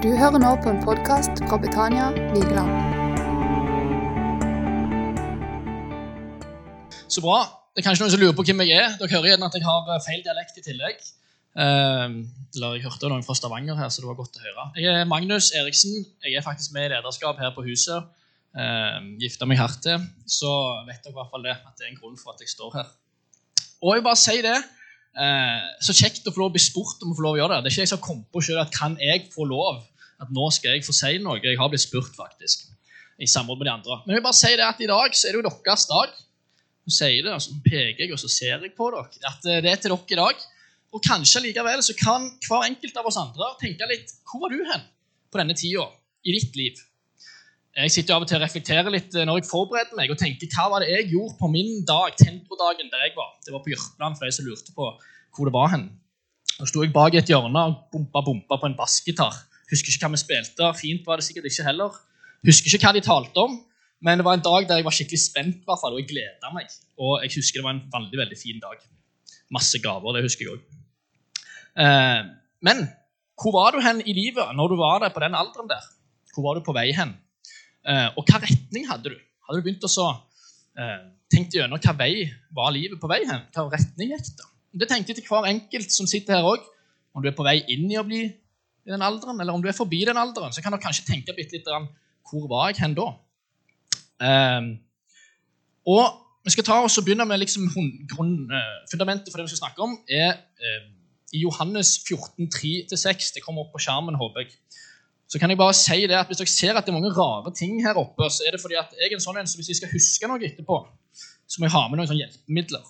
Du 0.00 0.08
hører 0.16 0.40
nå 0.40 0.50
på 0.64 0.70
en 0.72 0.78
podkast 0.80 1.42
fra 1.44 1.58
Betania 1.60 2.06
Vigeland. 2.32 2.70
Så 7.04 7.20
bra. 7.20 7.42
Det 7.74 7.82
er 7.82 7.84
kanskje 7.84 8.06
noen 8.06 8.14
som 8.14 8.22
lurer 8.22 8.38
på 8.38 8.46
hvem 8.48 8.62
jeg 8.64 8.78
er. 8.80 8.94
Dere 8.96 9.12
hører 9.12 9.28
gjerne 9.28 9.50
at 9.50 9.58
jeg 9.58 9.66
har 9.66 9.90
eh, 9.92 10.00
feil 10.06 10.22
dialekt 10.24 10.56
i 10.56 10.64
tillegg. 10.64 11.04
Uh, 11.52 12.16
eller 12.56 12.78
jeg 12.78 12.86
hørte 12.86 13.12
noen 13.12 13.26
fra 13.28 13.36
Stavanger 13.36 13.76
her, 13.76 13.92
så 13.92 14.00
det 14.00 14.08
var 14.08 14.16
godt 14.22 14.40
å 14.40 14.46
høre. 14.46 14.66
Jeg 14.80 15.02
er 15.02 15.12
Magnus 15.12 15.50
Eriksen. 15.60 16.00
Jeg 16.24 16.40
er 16.40 16.48
faktisk 16.48 16.72
med 16.78 16.88
i 16.88 16.94
lederskap 16.94 17.36
her 17.44 17.52
på 17.52 17.66
huset. 17.68 18.08
Uh, 18.56 19.04
gifta 19.20 19.44
meg 19.52 19.60
hardt 19.60 19.84
til. 19.84 20.00
Så 20.24 20.48
vet 20.88 21.04
dere 21.04 21.12
i 21.12 21.20
hvert 21.20 21.36
fall 21.36 21.44
det, 21.44 21.58
at 21.60 21.76
det 21.76 21.90
er 21.90 21.92
en 21.92 22.00
grunn 22.00 22.16
for 22.16 22.32
at 22.32 22.40
jeg 22.40 22.56
står 22.56 22.78
her. 22.80 22.88
Og 23.84 23.98
jeg 23.98 24.08
bare 24.08 24.24
sier 24.24 24.48
det. 24.48 24.60
Uh, 25.10 25.64
så 25.82 25.94
kjekt 25.96 26.26
å 26.28 26.32
få 26.32 26.44
lov 26.44 26.52
å 26.52 26.54
bli 26.54 26.62
spurt 26.62 27.00
om 27.02 27.12
å 27.12 27.16
få 27.18 27.24
lov 27.24 27.36
å 27.36 27.40
gjøre 27.40 27.56
det. 27.56 27.64
Det 27.64 27.70
er 27.70 27.76
ikke 27.76 27.86
jeg 27.86 27.92
som 27.92 28.02
kom 28.04 28.20
på 28.30 28.42
selv 28.46 28.62
at 28.62 28.74
kan 28.74 28.96
jeg 29.02 29.26
få 29.34 29.46
lov 29.48 29.80
at 30.20 30.32
nå 30.36 30.50
skal 30.54 30.76
jeg 30.76 30.84
få 30.86 30.94
si 30.96 31.16
noe. 31.22 31.40
Jeg 31.42 31.58
har 31.58 31.70
blitt 31.72 31.82
spurt, 31.82 32.12
faktisk. 32.16 32.68
I 33.20 33.28
samråd 33.28 33.60
med 33.60 33.68
de 33.68 33.72
andre. 33.72 33.98
Men 34.06 34.16
jeg 34.16 34.24
bare 34.24 34.38
si 34.38 34.52
det 34.56 34.66
at 34.66 34.80
i 34.80 34.88
dag 34.88 35.16
så 35.16 35.28
er 35.28 35.34
det 35.34 35.40
jo 35.40 35.46
deres 35.48 35.86
dag. 35.90 36.14
Så 36.86 36.94
sier 36.96 37.26
det, 37.26 37.36
så 37.44 37.56
peker 37.64 38.04
jeg, 38.04 38.12
og 38.14 38.20
så 38.20 38.30
ser 38.32 38.54
jeg 38.54 38.72
på 38.76 38.88
dere. 38.94 39.08
At 39.28 39.44
eh, 39.48 39.60
det 39.64 39.72
er 39.72 39.82
til 39.82 39.92
dere 39.92 40.16
i 40.16 40.20
dag. 40.20 40.44
Og 40.90 41.02
kanskje 41.04 41.44
likevel 41.44 41.82
så 41.86 41.94
kan 41.98 42.26
hver 42.46 42.66
enkelt 42.66 42.96
av 42.98 43.08
oss 43.10 43.18
andre 43.20 43.52
tenke 43.60 43.86
litt 43.86 44.10
Hvor 44.26 44.42
var 44.42 44.50
du 44.50 44.58
hen 44.66 44.88
på 45.30 45.38
denne 45.38 45.54
tida 45.54 45.84
i 46.26 46.34
ditt 46.34 46.56
liv? 46.58 46.80
Jeg 47.78 47.92
sitter 47.94 48.16
av 48.16 48.24
og 48.24 48.28
til 48.28 48.40
og 48.40 48.42
reflekterer 48.42 48.90
litt 48.90 49.14
eh, 49.14 49.26
når 49.28 49.40
jeg 49.40 49.50
forbereder 49.50 49.94
meg, 49.98 50.10
og 50.10 50.18
tenker 50.18 50.50
hva 50.50 50.66
var 50.72 50.82
det 50.82 50.90
jeg 50.90 51.12
gjorde 51.12 51.36
på 51.38 51.50
min 51.52 51.84
dag, 51.86 52.16
tentrodagen 52.18 52.90
der 52.90 53.04
jeg 53.06 53.14
var. 53.14 53.36
Det 53.46 53.54
var 53.54 53.62
på 53.62 53.70
Jørpeland, 53.70 54.18
for 54.18 54.26
de 54.26 54.34
som 54.34 54.48
lurte 54.48 54.74
på 54.74 54.88
hvor 55.36 55.46
det 55.46 55.54
var 55.54 55.70
hen. 55.76 55.86
Da 56.56 56.66
sto 56.66 56.82
jeg 56.82 56.92
bak 56.92 57.14
et 57.14 57.30
hjørne 57.30 57.62
og 57.70 57.76
bompa 57.92 58.24
bompa 58.26 58.58
på 58.58 58.68
en 58.68 58.74
bassgitar. 58.78 59.38
Husker 59.70 59.94
ikke 59.94 60.08
hva 60.08 60.16
vi 60.16 60.22
spilte. 60.24 60.72
Fint 60.80 61.06
var 61.06 61.20
det 61.20 61.28
sikkert 61.28 61.46
ikke 61.46 61.68
heller. 61.68 61.94
Husker 62.48 62.74
ikke 62.74 62.88
hva 62.88 62.94
de 62.96 63.04
talte 63.06 63.46
om. 63.46 63.54
Men 64.02 64.18
det 64.18 64.26
var 64.26 64.36
en 64.36 64.44
dag 64.44 64.66
der 64.66 64.80
jeg 64.80 64.88
var 64.88 64.96
skikkelig 64.96 65.20
spent, 65.22 65.62
hvert 65.68 65.80
fall, 65.80 65.94
og 65.94 66.02
jeg 66.02 66.10
gleda 66.10 66.50
meg. 66.56 66.68
Og 66.98 67.20
jeg 67.22 67.36
husker 67.36 67.60
det 67.60 67.66
var 67.68 67.76
en 67.76 67.86
veldig 67.92 68.20
veldig 68.24 68.38
fin 68.40 68.60
dag. 68.62 68.82
Masse 69.52 69.78
gaver, 69.84 70.16
det 70.16 70.24
husker 70.26 70.46
jeg 70.46 70.56
òg. 70.56 70.78
Eh, 71.84 72.20
men 72.66 72.86
hvor 73.40 73.54
var 73.54 73.76
du 73.76 73.84
hen 73.84 74.00
i 74.02 74.14
livet 74.16 74.56
når 74.56 74.72
du 74.72 74.78
var 74.80 75.04
der 75.04 75.12
på 75.14 75.22
den 75.22 75.36
alderen 75.36 75.70
der? 75.70 75.84
Hvor 76.34 76.48
var 76.48 76.58
du 76.58 76.64
på 76.64 76.74
vei 76.76 76.90
hen? 76.96 77.14
Eh, 77.88 78.08
og 78.16 78.26
hva 78.28 78.40
retning 78.42 78.86
hadde 78.88 79.14
du? 79.14 79.16
Hadde 79.46 79.60
du 79.60 79.66
begynt 79.66 79.86
å 79.86 79.90
så, 79.90 80.08
eh, 80.76 80.98
tenkt 81.32 81.56
gjennom 81.56 81.80
hva 81.80 81.96
vei 81.96 82.26
var 82.52 82.72
livet 82.74 83.00
på 83.00 83.08
vei 83.08 83.22
hen? 83.24 83.46
Hva 83.54 83.70
retning 83.72 84.12
gikk 84.12 84.36
det? 84.36 84.48
Det 84.80 84.88
tenkte 84.88 85.10
jeg 85.10 85.22
til 85.22 85.30
hver 85.30 85.48
enkelt 85.50 85.90
som 85.90 86.06
sitter 86.06 86.38
her 86.38 86.46
òg. 86.46 86.62
Om 87.14 87.22
du 87.22 87.28
er 87.28 87.34
på 87.34 87.46
vei 87.46 87.58
inn 87.68 87.90
i 87.90 87.98
å 87.98 88.06
bli 88.06 88.22
i 88.86 88.90
den 88.90 89.02
alderen, 89.02 89.40
eller 89.40 89.52
om 89.52 89.62
du 89.62 89.68
er 89.68 89.76
forbi 89.76 90.04
den 90.06 90.16
alderen, 90.16 90.52
så 90.52 90.62
kan 90.62 90.72
du 90.72 90.78
kanskje 90.78 91.06
tenke 91.08 91.34
litt, 91.36 91.52
litt 91.52 91.66
om 91.68 91.88
hvor 92.30 92.46
var 92.48 92.70
jeg 92.70 92.80
hen 92.80 92.94
da? 92.94 93.08
Um, 94.20 94.70
og 95.88 96.04
vi 96.44 96.54
skal 96.54 96.64
ta 96.64 96.78
oss 96.84 96.98
og 97.00 97.04
begynne 97.04 97.26
med 97.28 97.42
liksom 97.42 97.66
grunn, 98.08 98.46
uh, 98.52 98.80
Fundamentet 98.90 99.32
for 99.32 99.40
det 99.40 99.48
vi 99.48 99.54
skal 99.54 99.64
snakke 99.64 99.84
om, 99.84 99.98
er 100.08 100.38
uh, 100.38 100.88
i 101.34 101.42
Johannes 101.44 101.98
14, 102.06 102.48
3-6. 102.54 103.34
Det 103.34 103.44
kommer 103.44 103.66
opp 103.66 103.74
på 103.74 103.82
skjermen, 103.84 104.18
håper 104.18 104.44
jeg. 104.44 104.56
Så 105.30 105.38
kan 105.38 105.52
jeg 105.52 105.60
bare 105.60 105.74
si 105.78 106.00
det 106.10 106.16
at 106.18 106.30
Hvis 106.30 106.40
dere 106.40 106.50
ser 106.50 106.78
at 106.78 106.86
det 106.86 106.90
er 106.90 106.98
mange 106.98 107.12
rare 107.14 107.52
ting 107.54 107.78
her 107.84 107.98
oppe, 108.00 108.26
så 108.34 108.46
er 108.46 108.56
det 108.56 108.62
fordi 108.62 108.78
at 108.80 108.94
jeg 108.98 109.12
er 109.12 109.18
en 109.18 109.22
sånn 109.22 109.38
en, 109.38 109.46
så 109.46 109.60
hvis 109.60 109.70
jeg 109.70 109.78
skal 109.78 109.92
huske 109.92 110.30
noe 110.30 110.42
etterpå, 110.42 110.80
så 111.46 111.60
må 111.60 111.68
jeg 111.68 111.74
ha 111.76 111.84
med 111.88 112.00
noen 112.00 112.10
sånne 112.10 112.24
hjelpemidler. 112.24 112.82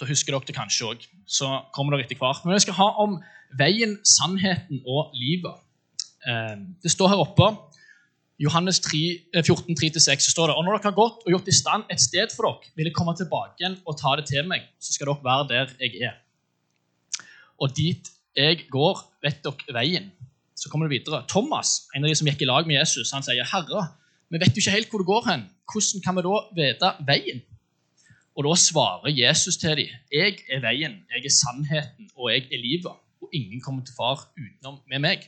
Da 0.00 0.08
husker 0.08 0.34
dere 0.34 0.48
det 0.48 0.56
kanskje 0.56 0.88
òg. 0.90 1.04
Så 1.24 1.48
kommer 1.76 1.96
dere 1.96 2.04
etter 2.04 2.20
hvert. 2.20 2.44
Men 2.44 2.56
vi 2.56 2.64
skal 2.66 2.76
ha 2.76 2.88
om 3.04 3.18
veien, 3.58 3.98
sannheten 4.08 4.82
og 4.84 5.12
livet. 5.16 5.60
Uh, 6.22 6.58
det 6.84 6.92
står 6.92 7.14
her 7.14 7.22
oppe 7.22 7.48
Johannes 8.42 8.80
3, 8.80 8.98
14, 9.44 9.76
3-6 9.78 10.32
står 10.32 10.50
det 10.50 10.54
og 10.56 10.64
når 10.66 10.78
dere 10.78 10.90
har 10.90 10.96
gått 10.96 11.22
og 11.22 11.30
gjort 11.30 11.50
i 11.50 11.54
stand 11.54 11.90
et 11.92 12.02
sted 12.02 12.32
for 12.34 12.48
dere, 12.48 12.72
vil 12.78 12.88
jeg 12.88 12.96
komme 12.96 13.14
tilbake 13.18 13.60
igjen 13.60 13.76
og 13.86 13.98
ta 14.00 14.16
det 14.18 14.26
til 14.30 14.48
meg, 14.50 14.64
så 14.82 14.94
skal 14.94 15.12
dere 15.12 15.26
være 15.26 15.48
der 15.52 15.74
jeg 15.78 16.02
er. 16.08 16.16
Og 17.62 17.70
dit 17.76 18.10
jeg 18.36 18.64
går, 18.72 19.04
vet 19.22 19.42
dere 19.44 19.76
veien. 19.76 20.10
Så 20.62 20.70
kommer 20.70 20.86
det 20.86 20.94
videre. 20.94 21.24
Thomas, 21.26 21.88
en 21.90 22.04
av 22.04 22.10
de 22.10 22.14
som 22.14 22.28
gikk 22.30 22.44
i 22.44 22.46
lag 22.46 22.68
med 22.68 22.76
Jesus, 22.76 23.10
han 23.10 23.24
sier, 23.26 23.42
'Herre, 23.42 23.88
vi 24.30 24.38
vet 24.38 24.54
jo 24.54 24.62
ikke 24.62 24.76
helt 24.76 24.90
hvor 24.90 25.02
det 25.02 25.10
går 25.10 25.24
hen. 25.30 25.42
Hvordan 25.66 26.02
kan 26.04 26.16
vi 26.16 26.22
da 26.28 26.36
vite 26.58 26.90
veien?' 27.08 27.42
Og 28.36 28.46
da 28.46 28.52
svarer 28.56 29.10
Jesus 29.10 29.56
til 29.56 29.76
dem, 29.76 29.90
'Jeg 30.12 30.38
er 30.54 30.60
veien, 30.62 30.94
jeg 31.10 31.24
er 31.24 31.34
sannheten, 31.42 32.10
og 32.16 32.30
jeg 32.30 32.46
er 32.54 32.60
livet.' 32.68 33.00
Og 33.22 33.28
ingen 33.32 33.60
kommer 33.60 33.82
til 33.84 33.94
far 33.98 34.18
utenom 34.38 34.78
med 34.90 34.98
meg. 34.98 35.18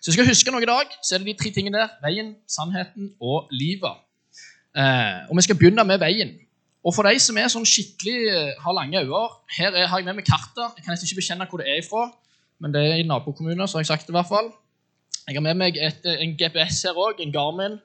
Så 0.00 0.08
jeg 0.08 0.14
skal 0.14 0.28
huske 0.28 0.50
noe 0.50 0.62
i 0.62 0.72
dag, 0.72 0.86
så 1.04 1.14
er 1.14 1.18
det 1.18 1.26
de 1.26 1.42
tre 1.42 1.50
tingene 1.50 1.78
der. 1.78 1.88
Veien, 2.02 2.36
sannheten 2.48 3.12
og 3.20 3.48
livet. 3.50 3.96
Eh, 4.76 5.20
og 5.28 5.36
vi 5.36 5.42
skal 5.42 5.56
begynne 5.56 5.84
med 5.84 5.98
veien. 5.98 6.30
Og 6.84 6.94
for 6.94 7.02
de 7.02 7.18
som 7.18 7.36
er 7.36 7.48
sånn 7.48 7.66
skikkelig 7.66 8.18
eh, 8.30 8.52
har 8.62 8.76
lange 8.76 9.00
øyne 9.00 9.24
Her 9.58 9.72
er, 9.72 9.86
har 9.86 9.98
jeg 9.98 10.06
med 10.06 10.20
meg 10.20 10.28
kartet. 10.28 10.76
Jeg 10.76 10.84
kan 10.84 10.92
nesten 10.92 11.08
ikke 11.08 11.20
bekjenne 11.22 11.48
hvor 11.50 11.58
det 11.58 11.68
er 11.72 11.80
ifra, 11.80 12.04
men 12.62 12.72
det 12.74 12.82
er 12.82 13.00
i 13.00 13.06
nabokommuner, 13.06 13.66
så 13.66 13.78
har 13.78 13.84
jeg 13.84 13.92
sagt 13.92 14.06
det 14.08 14.14
i 14.14 14.18
hvert 14.18 14.30
fall. 14.30 14.52
Jeg 15.26 15.36
har 15.36 15.44
med 15.44 15.58
meg 15.58 15.78
et, 15.82 16.04
eh, 16.06 16.22
en 16.22 16.36
GPS 16.38 16.84
her 16.86 16.98
òg, 16.98 17.20
en 17.20 17.32
Garmin, 17.34 17.78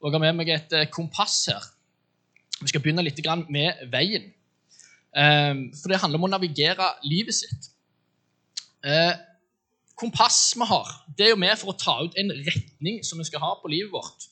og 0.00 0.08
jeg 0.08 0.16
har 0.16 0.24
med 0.26 0.38
meg 0.40 0.50
et 0.54 0.72
eh, 0.76 0.88
kompass 0.90 1.46
her. 1.50 1.64
Vi 2.60 2.68
skal 2.72 2.82
begynne 2.82 3.04
litt 3.06 3.20
med 3.48 3.86
veien. 3.92 4.32
Eh, 5.14 5.54
for 5.78 5.88
det 5.88 6.00
handler 6.02 6.18
om 6.18 6.28
å 6.28 6.34
navigere 6.34 6.90
livet 7.04 7.34
sitt. 7.34 7.70
Eh, 8.84 9.14
kompass 9.98 10.54
vi 10.54 10.66
har, 10.66 10.90
det 11.16 11.26
er 11.26 11.30
jo 11.34 11.40
med 11.40 11.56
for 11.58 11.72
å 11.72 11.78
ta 11.78 11.96
ut 12.04 12.18
en 12.18 12.30
retning 12.30 13.00
som 13.02 13.18
vi 13.18 13.26
skal 13.26 13.42
ha 13.42 13.54
på 13.62 13.70
livet 13.70 13.90
vårt. 13.92 14.28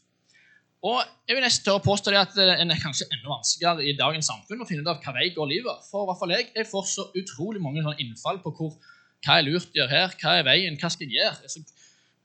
Og 0.87 1.01
jeg 1.27 1.35
vil 1.35 1.43
nesten 1.43 1.65
tørre 1.67 1.83
påstå 1.83 2.13
det 2.13 2.21
at 2.21 2.37
en 2.37 2.71
er 2.71 2.79
kanskje 2.79 3.09
enda 3.11 3.31
vanskeligere 3.33 3.87
i 3.89 3.97
dagens 3.99 4.29
samfunn 4.31 4.61
å 4.63 4.67
finne 4.69 4.85
ut 4.85 4.91
av 4.93 5.01
hva 5.03 5.15
vei 5.17 5.33
går 5.35 5.49
livet. 5.51 5.87
For 5.89 6.05
i 6.05 6.11
hvert 6.11 6.21
fall 6.21 6.35
jeg, 6.37 6.51
jeg 6.55 6.69
får 6.71 6.85
så 6.91 7.07
utrolig 7.17 7.63
mange 7.65 7.83
innfall 8.03 8.39
på 8.45 8.53
hvor, 8.55 8.77
hva 9.25 9.39
er 9.39 9.47
lurt 9.47 9.71
å 9.73 9.81
gjøre 9.81 9.93
her, 9.93 10.15
hva 10.21 10.37
er 10.39 10.47
veien, 10.47 10.77
hva 10.81 10.91
skal 10.93 11.09
jeg 11.09 11.21
gjøre? 11.21 11.51
Så 11.51 11.63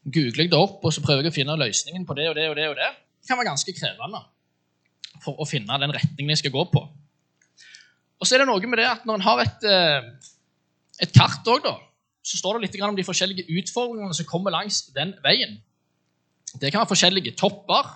googler 0.03 0.45
jeg 0.45 0.51
det 0.51 0.59
opp, 0.59 0.81
og 0.83 0.93
så 0.93 1.03
prøver 1.03 1.27
jeg 1.27 1.33
å 1.33 1.37
finne 1.37 1.57
løsningen 1.59 2.05
på 2.09 2.17
det 2.17 2.27
og 2.31 2.37
det 2.37 2.49
og 2.49 2.57
det. 2.57 2.67
og 2.71 2.75
Det 2.79 2.89
Det 3.21 3.29
kan 3.29 3.37
være 3.37 3.51
ganske 3.51 3.75
krevende 3.77 4.23
for 5.21 5.37
å 5.37 5.45
finne 5.45 5.77
den 5.81 5.93
retningen 5.93 6.33
jeg 6.33 6.41
skal 6.41 6.55
gå 6.55 6.65
på. 6.73 6.81
Og 8.21 8.27
så 8.27 8.35
er 8.35 8.43
det 8.43 8.49
noe 8.49 8.69
med 8.69 8.81
det 8.81 8.89
at 8.89 9.05
når 9.05 9.17
en 9.17 9.25
har 9.25 9.41
et, 9.43 9.63
eh, 9.65 10.09
et 11.05 11.13
kart 11.13 11.47
òg, 11.49 11.63
da, 11.65 11.75
så 12.21 12.37
står 12.37 12.57
det 12.57 12.67
litt 12.67 12.81
om 12.85 12.97
de 12.97 13.05
forskjellige 13.05 13.47
utfordringene 13.49 14.13
som 14.13 14.29
kommer 14.29 14.53
langs 14.53 14.83
den 14.93 15.15
veien. 15.25 15.57
Det 16.53 16.69
kan 16.71 16.83
være 16.83 16.91
forskjellige 16.93 17.33
topper, 17.39 17.87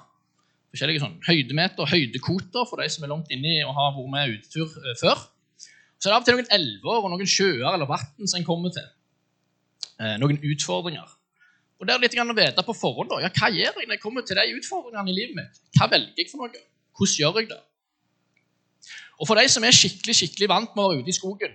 forskjellige 0.74 1.04
sånn 1.04 1.20
høydemeter, 1.28 1.90
høydekoter 1.90 2.66
for 2.70 2.82
de 2.82 2.90
som 2.90 3.06
er 3.06 3.14
langt 3.14 3.32
inni 3.34 3.60
og 3.64 3.76
har 3.78 3.94
vært 3.96 4.14
med 4.14 4.38
utetur 4.38 4.72
uh, 4.82 4.94
før. 5.00 5.26
Så 6.00 6.08
det 6.08 6.12
er 6.12 6.18
av 6.18 6.24
og 6.24 6.28
til 6.28 6.38
noen 6.38 6.54
elver 6.58 6.98
og 7.02 7.12
noen 7.14 7.30
sjøer 7.30 7.74
eller 7.74 7.90
vann 7.90 8.28
som 8.28 8.40
en 8.40 8.48
kommer 8.48 8.74
til. 8.76 8.88
Eh, 10.00 10.18
noen 10.22 10.42
utfordringer. 10.44 11.14
Og 11.80 11.88
det 11.88 11.96
er 11.96 12.04
litt 12.04 12.16
å 12.20 12.36
vite 12.36 12.64
på 12.64 12.76
forhånd. 12.76 13.10
da, 13.12 13.22
ja, 13.26 13.30
Hva 13.36 13.52
gjør 13.52 13.80
jeg 13.80 13.88
når 13.88 13.96
jeg 13.98 14.04
kommer 14.04 14.24
til 14.24 14.40
de 14.40 14.60
utfordringene 14.60 15.12
i 15.12 15.16
livet 15.16 15.36
mitt? 15.36 15.60
Hva 15.76 15.90
velger 15.92 16.22
jeg 16.22 16.32
for 16.32 16.44
noe? 16.44 16.64
Hvordan 16.96 17.20
gjør 17.20 17.40
jeg 17.42 17.50
det? 17.52 17.62
Og 19.20 19.28
for 19.28 19.40
de 19.40 19.48
som 19.52 19.64
er 19.64 19.76
skikkelig 19.76 20.16
skikkelig 20.20 20.50
vant 20.52 20.74
med 20.76 20.84
å 20.84 20.90
være 20.92 21.04
ute 21.04 21.12
i 21.12 21.16
skogen, 21.16 21.54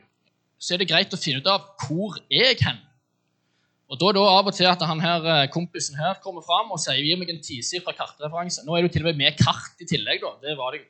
så 0.61 0.75
er 0.75 0.81
det 0.81 0.91
greit 0.91 1.13
å 1.13 1.21
finne 1.21 1.41
ut 1.41 1.49
av 1.49 1.67
hvor 1.81 2.19
er 2.29 2.53
jeg 2.53 2.61
hen. 2.65 2.81
Og 3.91 3.99
Da 3.99 4.07
er 4.07 4.15
det 4.15 4.23
av 4.23 4.47
og 4.47 4.55
til 4.55 4.69
at 4.71 4.83
han 4.87 5.01
her, 5.03 5.25
eh, 5.27 5.49
kompisen 5.51 5.97
her 5.99 6.21
kommer 6.23 6.45
fram 6.47 6.71
og 6.71 6.79
sier 6.79 7.03
gi 7.03 7.17
meg 7.19 7.31
en 7.33 7.41
tisifra 7.43 7.93
kartreferanse. 7.97 8.63
Nå 8.65 8.77
er 8.77 8.83
du 8.87 8.89
til 8.89 9.03
og 9.03 9.11
med 9.11 9.19
med 9.19 9.39
kart 9.39 9.81
i 9.81 9.89
tillegg. 9.89 10.21
da. 10.21 10.37
Det 10.41 10.57
var 10.57 10.73
det, 10.73 10.87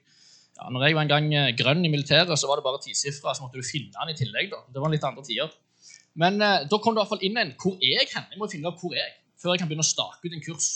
ja, 0.60 0.68
når 0.68 0.84
jeg 0.84 0.96
var 0.96 1.06
en 1.06 1.12
gang 1.14 1.28
eh, 1.32 1.50
grønn 1.56 1.84
i 1.86 1.90
militæret, 1.92 2.36
så 2.36 2.48
var 2.50 2.60
det 2.60 2.66
bare 2.66 2.82
tisifra, 2.84 3.32
så 3.32 3.46
måtte 3.46 3.60
du 3.60 3.64
finne 3.64 3.94
den 3.94 4.12
i 4.12 4.18
tillegg. 4.18 4.50
da. 4.52 4.60
Det 4.68 4.82
var 4.82 4.92
litt 4.92 5.06
andre 5.08 5.24
tider. 5.24 5.48
Men 6.20 6.36
eh, 6.44 6.66
da 6.68 6.78
kom 6.78 6.92
det 6.92 7.00
i 7.00 7.02
hvert 7.02 7.14
fall 7.14 7.24
inn 7.24 7.40
en 7.40 7.54
hvor 7.62 7.78
er 7.80 8.02
jeg 8.02 8.10
hen? 8.12 8.28
Jeg 8.34 8.40
må 8.42 8.48
finne 8.52 8.68
ut 8.68 8.82
hvor 8.82 8.96
jeg 8.98 9.16
før 9.40 9.54
jeg 9.54 9.62
kan 9.62 9.70
begynne 9.70 9.86
å 9.86 9.88
stake 9.88 10.20
ut 10.26 10.34
en 10.36 10.44
kurs. 10.44 10.68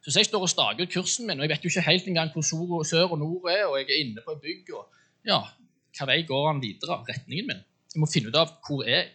Så 0.00 0.08
hvis 0.08 0.20
jeg 0.20 0.28
står 0.30 0.44
og 0.46 0.52
staker 0.52 0.86
ut 0.86 0.92
kursen 0.94 1.26
min, 1.26 1.40
og 1.40 1.44
jeg 1.44 1.52
vet 1.52 1.64
jo 1.66 1.72
ikke 1.72 1.88
helt 1.88 2.06
engang 2.08 2.30
hvor 2.32 2.84
sør 2.86 3.16
og 3.16 3.18
nord 3.20 3.50
er, 3.50 3.64
og 3.66 3.80
jeg 3.80 3.88
er 3.90 4.04
inne 4.04 4.22
på 4.24 4.36
et 4.36 4.44
bygg, 4.44 4.70
og 4.78 5.26
ja, 5.28 5.40
hva 5.98 6.06
vei 6.08 6.20
går 6.28 6.46
han 6.46 6.62
videre? 6.62 7.00
Retningen 7.08 7.50
min? 7.50 7.64
Jeg 7.90 8.00
må 8.00 8.08
finne 8.08 8.30
ut 8.30 8.38
av 8.38 8.54
hvor 8.64 8.86
jeg. 8.86 9.10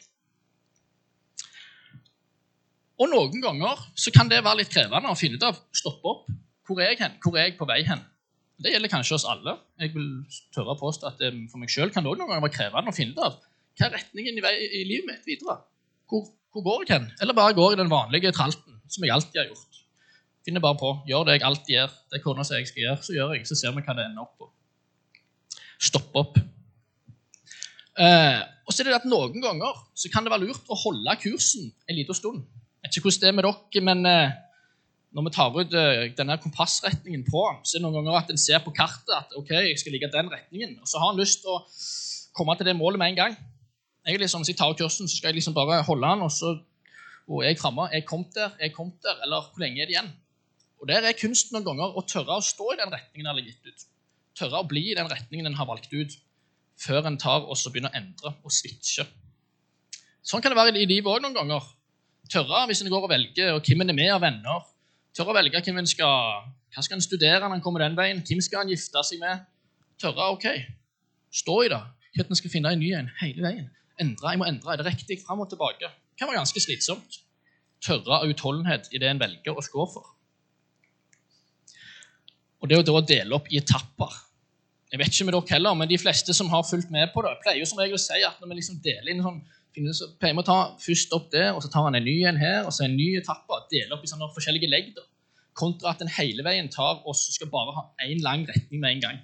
Og 3.00 3.10
noen 3.12 3.42
ganger 3.44 3.80
så 4.00 4.12
kan 4.16 4.30
det 4.32 4.44
være 4.44 4.62
litt 4.62 4.72
krevende 4.72 5.12
å 5.12 5.18
finne 5.20 5.40
ut 5.40 5.48
av 5.48 5.58
stoppe 5.76 6.12
opp. 6.12 6.28
Hvor 6.68 6.82
er 6.84 6.94
jeg 6.94 7.02
hen? 7.02 7.18
Hvor 7.24 7.40
er 7.40 7.50
jeg 7.50 7.58
på 7.58 7.68
vei 7.70 7.80
hen? 7.88 8.04
Det 8.64 8.72
gjelder 8.72 8.92
kanskje 8.92 9.18
oss 9.18 9.28
alle. 9.28 9.58
Jeg 9.82 9.92
vil 9.96 10.08
tørre 10.56 10.76
å 10.76 10.80
påstå 10.80 11.10
at 11.12 11.22
For 11.52 11.60
meg 11.60 11.72
sjøl 11.72 11.92
kan 11.92 12.06
det 12.06 12.12
også 12.12 12.22
noen 12.22 12.32
ganger 12.32 12.46
være 12.48 12.56
krevende 12.56 12.94
å 12.94 12.96
finne 12.96 13.16
ut 13.16 13.26
av 13.26 13.38
hva 13.76 13.90
er 13.90 13.96
retningen 13.98 14.38
i, 14.40 14.44
vei, 14.44 14.54
i 14.80 14.84
livet 14.88 15.10
mitt 15.10 15.26
videre. 15.28 15.58
Hvor, 16.08 16.30
hvor, 16.54 16.64
går 16.64 16.86
jeg 16.86 16.94
hen? 16.94 17.10
Eller 17.20 17.36
bare 17.36 17.56
går 17.58 17.74
i 17.76 17.80
den 17.82 17.92
vanlige 17.92 18.32
tralten, 18.32 18.78
som 18.88 19.04
jeg 19.04 19.12
alltid 19.12 19.42
har 19.42 19.50
gjort. 19.50 19.82
Finner 20.48 20.64
bare 20.64 20.80
på. 20.80 20.92
Gjør 21.10 21.26
det 21.28 21.36
jeg 21.36 21.44
alltid 21.50 21.74
gjør. 21.74 21.96
Det 22.14 22.22
kona 22.24 22.46
sier 22.48 22.62
jeg 22.62 22.70
skal 22.70 22.84
gjøre, 22.86 23.02
så 23.04 23.16
gjør 23.18 23.34
jeg. 23.36 23.48
Så 23.50 23.58
ser 23.60 23.76
vi 23.76 23.84
hva 23.84 23.98
det 23.98 24.06
ender 24.08 24.24
opp 24.24 24.38
på. 24.40 24.48
Stopp 25.90 26.16
opp. 26.22 26.40
Eh, 28.00 28.40
og 28.64 28.72
så 28.72 28.84
er 28.84 28.90
det 28.90 28.98
at 29.02 29.10
Noen 29.12 29.44
ganger 29.44 29.84
så 29.98 30.12
kan 30.14 30.24
det 30.24 30.32
være 30.32 30.48
lurt 30.48 30.72
å 30.72 30.80
holde 30.80 31.20
kursen 31.20 31.68
en 31.90 32.00
liten 32.00 32.18
stund. 32.18 32.46
Jeg 32.80 32.88
vet 32.88 33.00
ikke 33.00 33.10
hvordan 33.10 33.26
det 33.26 33.32
er 33.32 33.36
med 33.36 33.48
dere, 33.50 33.84
men 33.90 34.08
eh, 34.10 34.36
når 35.16 35.28
vi 35.30 35.32
tar 35.32 35.56
ut 35.56 35.74
eh, 35.80 36.06
denne 36.18 36.36
kompassretningen 36.44 37.24
på 37.28 37.44
så 37.64 37.78
er 37.78 37.80
det 37.80 37.86
noen 37.86 38.02
ganger 38.02 38.18
at 38.20 38.32
en 38.34 38.42
ser 38.42 38.60
på 38.66 38.74
kartet 38.76 39.14
at 39.16 39.36
ok, 39.40 39.54
jeg 39.70 39.80
skal 39.80 39.96
ligge 39.96 40.12
den 40.12 40.32
retningen, 40.32 40.78
og 40.82 40.90
så 40.92 41.00
har 41.00 41.14
en 41.14 41.22
lyst 41.22 41.46
til 41.46 41.54
å 41.54 41.62
komme 42.36 42.56
til 42.60 42.68
det 42.68 42.76
målet 42.76 43.00
med 43.00 43.14
en 43.14 43.22
gang. 43.22 43.38
Jeg 44.06 44.20
liksom, 44.22 44.44
Hvis 44.44 44.52
jeg 44.52 44.60
tar 44.60 44.76
kursen, 44.78 45.08
så 45.08 45.18
skal 45.18 45.32
jeg 45.32 45.40
liksom 45.40 45.56
bare 45.56 45.80
holde 45.88 46.10
den, 46.12 46.26
og 46.28 46.34
så 46.36 46.58
og 47.26 47.42
er 47.42 47.54
jeg 47.54 47.58
framme. 47.58 47.88
Jeg 47.94 48.06
kom 48.06 48.26
der, 48.36 48.54
jeg 48.62 48.74
kom 48.76 48.92
der, 49.02 49.18
eller 49.26 49.48
hvor 49.50 49.64
lenge 49.64 49.82
er 49.82 49.90
det 49.90 49.96
igjen? 49.96 50.12
Og 50.82 50.88
Der 50.88 51.08
er 51.08 51.18
kunsten 51.18 51.56
noen 51.56 51.66
ganger 51.66 51.96
å 51.98 52.04
tørre 52.06 52.38
å 52.38 52.44
stå 52.44 52.74
i 52.74 52.78
den 52.78 52.92
retningen 52.94 53.26
en 53.26 53.32
har 53.34 53.42
gitt 53.42 53.66
ut. 53.66 53.86
Tørre 54.38 54.62
å 54.62 54.68
bli 54.68 54.92
i 54.92 54.98
den 54.98 55.10
retningen 55.10 55.50
en 55.50 55.58
har 55.58 55.66
valgt 55.66 55.94
ut, 55.94 56.14
før 56.78 57.08
en 57.08 57.18
tar 57.18 57.48
og 57.48 57.58
så 57.58 57.72
begynner 57.72 57.94
å 57.94 57.98
endre 57.98 58.36
og 58.44 58.54
switche. 58.54 59.08
Sånn 60.26 60.44
kan 60.44 60.54
det 60.54 60.60
være 60.60 60.76
i 60.76 60.86
livet 60.86 61.10
òg 61.10 61.24
noen 61.24 61.38
ganger. 61.38 61.66
Tørre 62.30 62.66
hvis 62.70 62.84
en 62.84 62.92
går 62.92 63.08
og 63.08 63.14
velger 63.14 63.56
og 63.56 63.66
hvem 63.66 63.86
en 63.86 63.94
er 63.94 63.98
med 63.98 64.14
av 64.14 64.22
venner. 64.22 64.66
Tørre 65.16 65.32
å 65.32 65.38
velge 65.38 65.62
hvem 65.64 65.78
en 65.80 65.88
skal, 65.88 66.48
hva 66.76 66.84
skal 66.84 66.98
en 66.98 67.04
studere 67.04 67.46
når 67.48 67.58
en 67.58 67.64
kommer 67.64 67.86
den 67.86 67.96
veien. 67.96 68.20
Hvem 68.28 68.42
skal 68.44 68.66
en 68.66 68.72
gifte 68.74 69.04
seg 69.08 69.22
med? 69.22 69.46
Tørre 70.02 70.28
ok, 70.34 70.50
stå 71.32 71.56
i 71.64 71.70
det. 71.72 71.80
At 72.20 72.32
en 72.32 72.40
skal 72.40 72.52
finne 72.52 72.72
en 72.72 72.80
ny 72.80 72.92
en 72.96 73.08
hele 73.22 73.44
veien. 73.44 73.70
Endre, 74.02 74.34
jeg 74.34 74.42
må 74.42 74.48
endre. 74.48 74.74
Er 74.74 74.82
det 74.82 74.90
riktig? 74.90 75.22
Fram 75.24 75.44
og 75.44 75.50
tilbake. 75.52 75.88
Det 75.88 76.20
kan 76.20 76.28
være 76.28 76.42
ganske 76.42 76.64
slitsomt. 76.64 77.22
Tørre 77.84 78.20
av 78.20 78.28
utholdenhet 78.32 78.92
i 78.92 79.00
det 79.00 79.08
en 79.12 79.22
velger 79.22 79.56
å 79.56 79.64
stå 79.64 79.88
for. 79.94 80.12
Og 82.64 82.72
det 82.72 82.80
å 82.82 83.04
dele 83.04 83.36
opp 83.36 83.48
i 83.52 83.60
etapper. 83.60 84.12
Jeg 84.94 85.02
vet 85.02 85.12
ikke 85.12 85.28
med 85.28 85.36
dere 85.36 85.54
heller, 85.56 85.76
men 85.78 85.90
de 85.90 85.98
fleste 86.00 86.34
som 86.38 86.50
har 86.52 86.66
fulgt 86.68 86.92
med 86.94 87.10
på 87.14 87.24
det, 87.26 87.34
pleier 87.44 87.60
jo 87.60 87.68
som 87.70 87.80
regel 87.82 87.98
å 87.98 88.02
si 88.02 88.22
at 88.24 88.38
når 88.42 88.52
vi 88.52 88.58
liksom 88.60 88.78
deler 88.86 89.12
inn 89.12 89.24
sånn, 89.26 89.40
så 89.98 90.08
pleier 90.22 90.38
vi 90.38 90.44
å 90.44 90.48
ta 90.48 90.60
først 90.80 91.16
opp 91.18 91.32
det, 91.34 91.48
og 91.52 91.60
så 91.64 91.72
tar 91.72 91.88
han 91.88 91.98
en 91.98 92.06
ny 92.06 92.16
en 92.30 92.40
her, 92.40 92.62
og 92.64 92.72
så 92.76 92.86
en 92.86 92.96
ny 92.96 93.10
etappe. 93.20 93.58
Dele 93.72 93.98
opp 93.98 94.06
i 94.06 94.12
sånne 94.12 94.30
forskjellige 94.36 94.70
legg. 94.72 94.94
da. 94.96 95.04
Kontra 95.58 95.92
at 95.92 96.04
en 96.04 96.12
hele 96.12 96.46
veien 96.46 96.70
tar 96.72 97.02
og 97.04 97.18
skal 97.18 97.52
bare 97.52 97.74
ha 97.76 97.84
én 98.06 98.22
lang 98.24 98.46
retning 98.48 98.80
med 98.80 98.96
en 98.96 99.04
gang. 99.08 99.20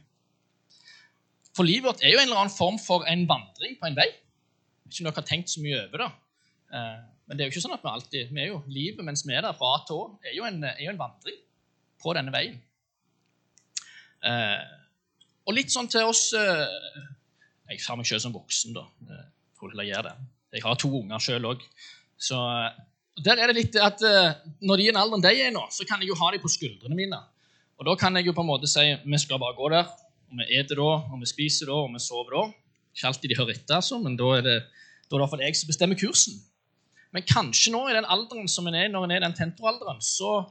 For 1.55 1.67
livet 1.67 1.87
vårt 1.87 2.03
er 2.03 2.13
jo 2.13 2.19
en 2.19 2.29
eller 2.29 2.41
annen 2.43 2.55
form 2.55 2.79
for 2.79 3.07
en 3.11 3.23
vandring 3.29 3.77
på 3.79 3.87
en 3.87 3.95
vei. 3.95 4.07
Ikke 4.87 5.03
om 5.03 5.09
dere 5.09 5.19
har 5.19 5.27
tenkt 5.27 5.51
så 5.51 5.63
mye 5.63 5.79
over 5.85 6.03
det. 6.03 6.09
Eh, 6.75 6.99
men 7.27 7.37
det 7.37 7.43
er 7.43 7.49
jo 7.49 7.53
ikke 7.55 7.63
sånn 7.63 7.77
at 7.77 7.83
vi 7.83 7.91
alltid 7.91 8.35
vi 8.35 8.43
er 8.43 8.51
jo, 8.51 8.59
Livet 8.71 9.07
mens 9.07 9.23
vi 9.27 9.35
er 9.35 9.45
der 9.45 9.55
fra 9.55 9.75
A 9.77 9.81
til 9.87 9.99
Å, 9.99 10.05
er 10.23 10.35
jo 10.35 10.47
en 10.47 10.99
vandring 10.99 11.39
på 12.01 12.15
denne 12.17 12.33
veien. 12.33 12.57
Eh, 14.27 14.80
og 15.47 15.57
litt 15.57 15.73
sånn 15.73 15.89
til 15.91 16.07
oss 16.09 16.29
eh, 16.37 17.01
Jeg 17.71 17.81
har 17.87 17.97
meg 17.99 18.07
selv 18.09 18.23
som 18.25 18.35
voksen, 18.35 18.75
da. 18.77 18.85
Jeg 19.07 19.59
får 19.59 19.73
heller 19.73 19.89
gjøre 19.89 20.11
det. 20.11 20.29
Jeg 20.57 20.65
har 20.65 20.79
to 20.79 20.91
unger 20.99 21.23
sjøl 21.23 21.47
òg. 21.53 21.65
Så 22.21 22.37
der 23.23 23.39
er 23.39 23.49
det 23.49 23.57
litt 23.57 23.77
at 23.79 24.01
når 24.61 24.81
de 24.81 24.83
er 24.83 24.89
i 24.89 24.91
den 24.91 24.99
alderen 24.99 25.23
de 25.23 25.31
er 25.45 25.53
nå, 25.55 25.63
så 25.71 25.87
kan 25.87 26.03
jeg 26.03 26.11
jo 26.11 26.17
ha 26.19 26.31
dem 26.33 26.43
på 26.43 26.51
skuldrene 26.51 26.97
mine. 26.97 27.19
Og 27.79 27.87
da 27.87 27.95
kan 27.97 28.13
jeg 28.19 28.27
jo 28.27 28.35
på 28.35 28.43
en 28.43 28.49
måte 28.51 28.69
si 28.69 28.83
vi 28.83 29.19
skal 29.21 29.39
bare 29.41 29.57
gå 29.57 29.71
der. 29.73 29.87
Og 30.31 30.37
vi 30.37 30.59
eter 30.59 30.77
da, 30.77 30.89
og 31.11 31.23
vi 31.23 31.29
spiser 31.29 31.71
da, 31.71 31.79
og 31.79 31.95
vi 31.95 32.03
sover 32.03 32.35
da. 32.35 32.43
Ikke 32.93 33.07
alltid 33.09 33.31
de 33.31 33.37
hører 33.39 33.55
etter, 33.55 33.79
altså, 33.79 33.97
men 34.03 34.17
da 34.19 34.29
er 34.37 34.45
det 34.45 34.57
da 35.11 35.17
er 35.17 35.19
det 35.19 35.25
iallfall 35.25 35.43
jeg 35.43 35.57
som 35.59 35.67
bestemmer 35.67 35.99
kursen. 35.99 36.37
Men 37.11 37.25
kanskje 37.27 37.73
nå 37.73 37.81
i 37.89 37.95
den 37.97 38.07
alderen 38.07 38.47
som 38.47 38.67
en 38.69 38.77
er 38.79 38.87
når 38.87 39.03
en 39.03 39.11
er 39.11 39.19
i 39.19 39.25
den 39.25 39.35
tentoralderen, 39.35 39.97
så 39.99 40.45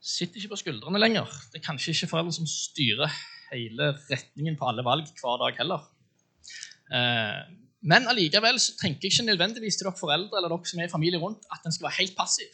sitter 0.00 0.40
ikke 0.40 0.54
på 0.54 0.60
skuldrene 0.62 1.00
lenger. 1.02 1.28
Det 1.52 1.60
er 1.60 1.66
kanskje 1.66 1.92
ikke 1.92 2.08
foreldre 2.14 2.32
som 2.32 2.48
styrer 2.48 3.12
hele 3.52 3.92
retningen 4.10 4.58
på 4.58 4.68
alle 4.70 4.84
valg 4.86 5.08
hver 5.20 5.40
dag 5.42 5.60
heller. 5.60 5.86
Eh, 6.94 7.40
men 7.86 8.08
allikevel 8.10 8.58
så 8.62 8.74
tenker 8.80 9.06
jeg 9.06 9.14
ikke 9.14 9.28
nødvendigvis 9.30 9.78
til 9.78 9.88
dere 9.88 9.98
foreldre 9.98 10.40
eller 10.40 10.52
dere 10.52 10.70
som 10.70 10.80
er 10.80 10.88
i 10.88 10.92
familie 10.92 11.20
rundt, 11.22 11.44
at 11.52 11.66
en 11.66 11.74
skal 11.74 11.88
være 11.88 12.00
helt 12.00 12.16
passiv. 12.18 12.50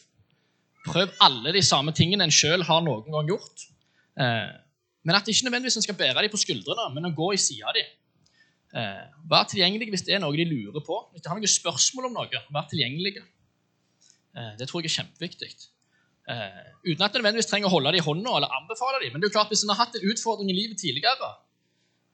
Prøv 0.85 1.13
alle 1.23 1.53
de 1.55 1.63
samme 1.63 1.93
tingene 1.95 2.27
en 2.27 2.33
sjøl 2.33 2.65
har 2.67 2.83
noen 2.83 3.07
gang 3.13 3.29
gjort. 3.31 3.67
Eh, 4.19 4.51
men 5.03 5.17
at 5.17 5.25
det 5.25 5.35
ikke 5.35 5.47
nødvendigvis 5.49 5.79
en 5.79 5.85
skal 5.85 5.99
bære 5.99 6.25
dem 6.25 6.31
på 6.31 6.41
skuldrene, 6.41 6.87
men 6.95 7.09
å 7.09 7.15
gå 7.15 7.33
i 7.35 7.41
sida 7.41 7.71
av 7.71 7.77
dem. 7.77 7.91
Eh, 8.73 9.03
vær 9.29 9.47
tilgjengelig 9.49 9.91
hvis 9.93 10.05
det 10.07 10.15
er 10.15 10.23
noe 10.23 10.35
de 10.37 10.45
lurer 10.49 10.83
på. 10.85 10.97
Hvis 11.13 11.23
de 11.23 11.31
har 11.31 11.39
noen 11.39 11.55
spørsmål 11.55 12.09
om 12.09 12.19
noe, 12.19 12.43
vær 12.55 12.67
tilgjengelige. 12.71 13.23
Eh, 14.33 14.53
det 14.59 14.67
tror 14.69 14.81
jeg 14.81 14.91
er 14.91 14.97
kjempeviktig. 15.01 15.51
Eh, 16.31 16.59
uten 16.87 17.03
at 17.03 17.11
en 17.11 17.19
nødvendigvis 17.19 17.49
trenger 17.49 17.67
å 17.67 17.73
holde 17.73 17.91
dem 17.91 17.99
i 17.99 18.05
hånda 18.05 18.35
eller 18.37 18.53
anbefale 18.59 19.01
dem. 19.01 19.11
Men 19.11 19.21
det 19.21 19.27
er 19.27 19.33
jo 19.33 19.37
klart, 19.37 19.51
hvis 19.51 19.65
en 19.65 19.73
har 19.73 19.81
hatt 19.81 19.97
en 19.99 20.05
utfordring 20.13 20.51
i 20.51 20.55
livet 20.55 20.79
tidligere 20.79 21.33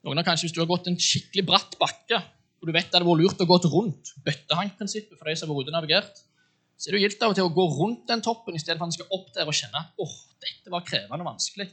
noen 0.06 0.19
har 0.21 0.27
kanskje 0.27 0.47
Hvis 0.47 0.56
du 0.56 0.61
har 0.61 0.69
gått 0.69 0.88
en 0.88 0.97
skikkelig 1.00 1.45
bratt 1.47 1.75
bakke, 1.79 2.21
og 2.59 2.67
du 2.67 2.71
vet 2.75 2.88
det 2.88 2.95
hadde 2.95 3.07
vært 3.07 3.21
lurt 3.23 3.44
å 3.44 3.47
gå 3.47 3.57
rundt 3.71 4.11
bøttehankprinsippet 4.25 5.19
for 5.19 5.27
de 5.27 5.35
som 5.39 5.51
har 5.51 5.59
vært 5.59 5.75
navigert, 5.75 6.21
så 6.79 6.88
er 6.88 6.95
det 6.95 7.00
jo 7.00 7.03
gildt 7.03 7.23
av 7.25 7.33
og 7.33 7.35
til 7.35 7.47
å 7.47 7.51
gå 7.56 7.65
rundt 7.75 8.06
den 8.07 8.23
toppen 8.23 8.56
i 8.56 8.61
stedet 8.61 8.79
for 8.79 8.88
at 8.88 8.94
en 8.94 8.95
skal 8.95 9.15
opp 9.17 9.33
der 9.35 9.51
og 9.51 9.57
kjenne 9.57 9.81
åh, 10.00 10.13
dette 10.39 10.71
var 10.71 10.85
krevende 10.88 11.25
og 11.25 11.31
vanskelig. 11.33 11.67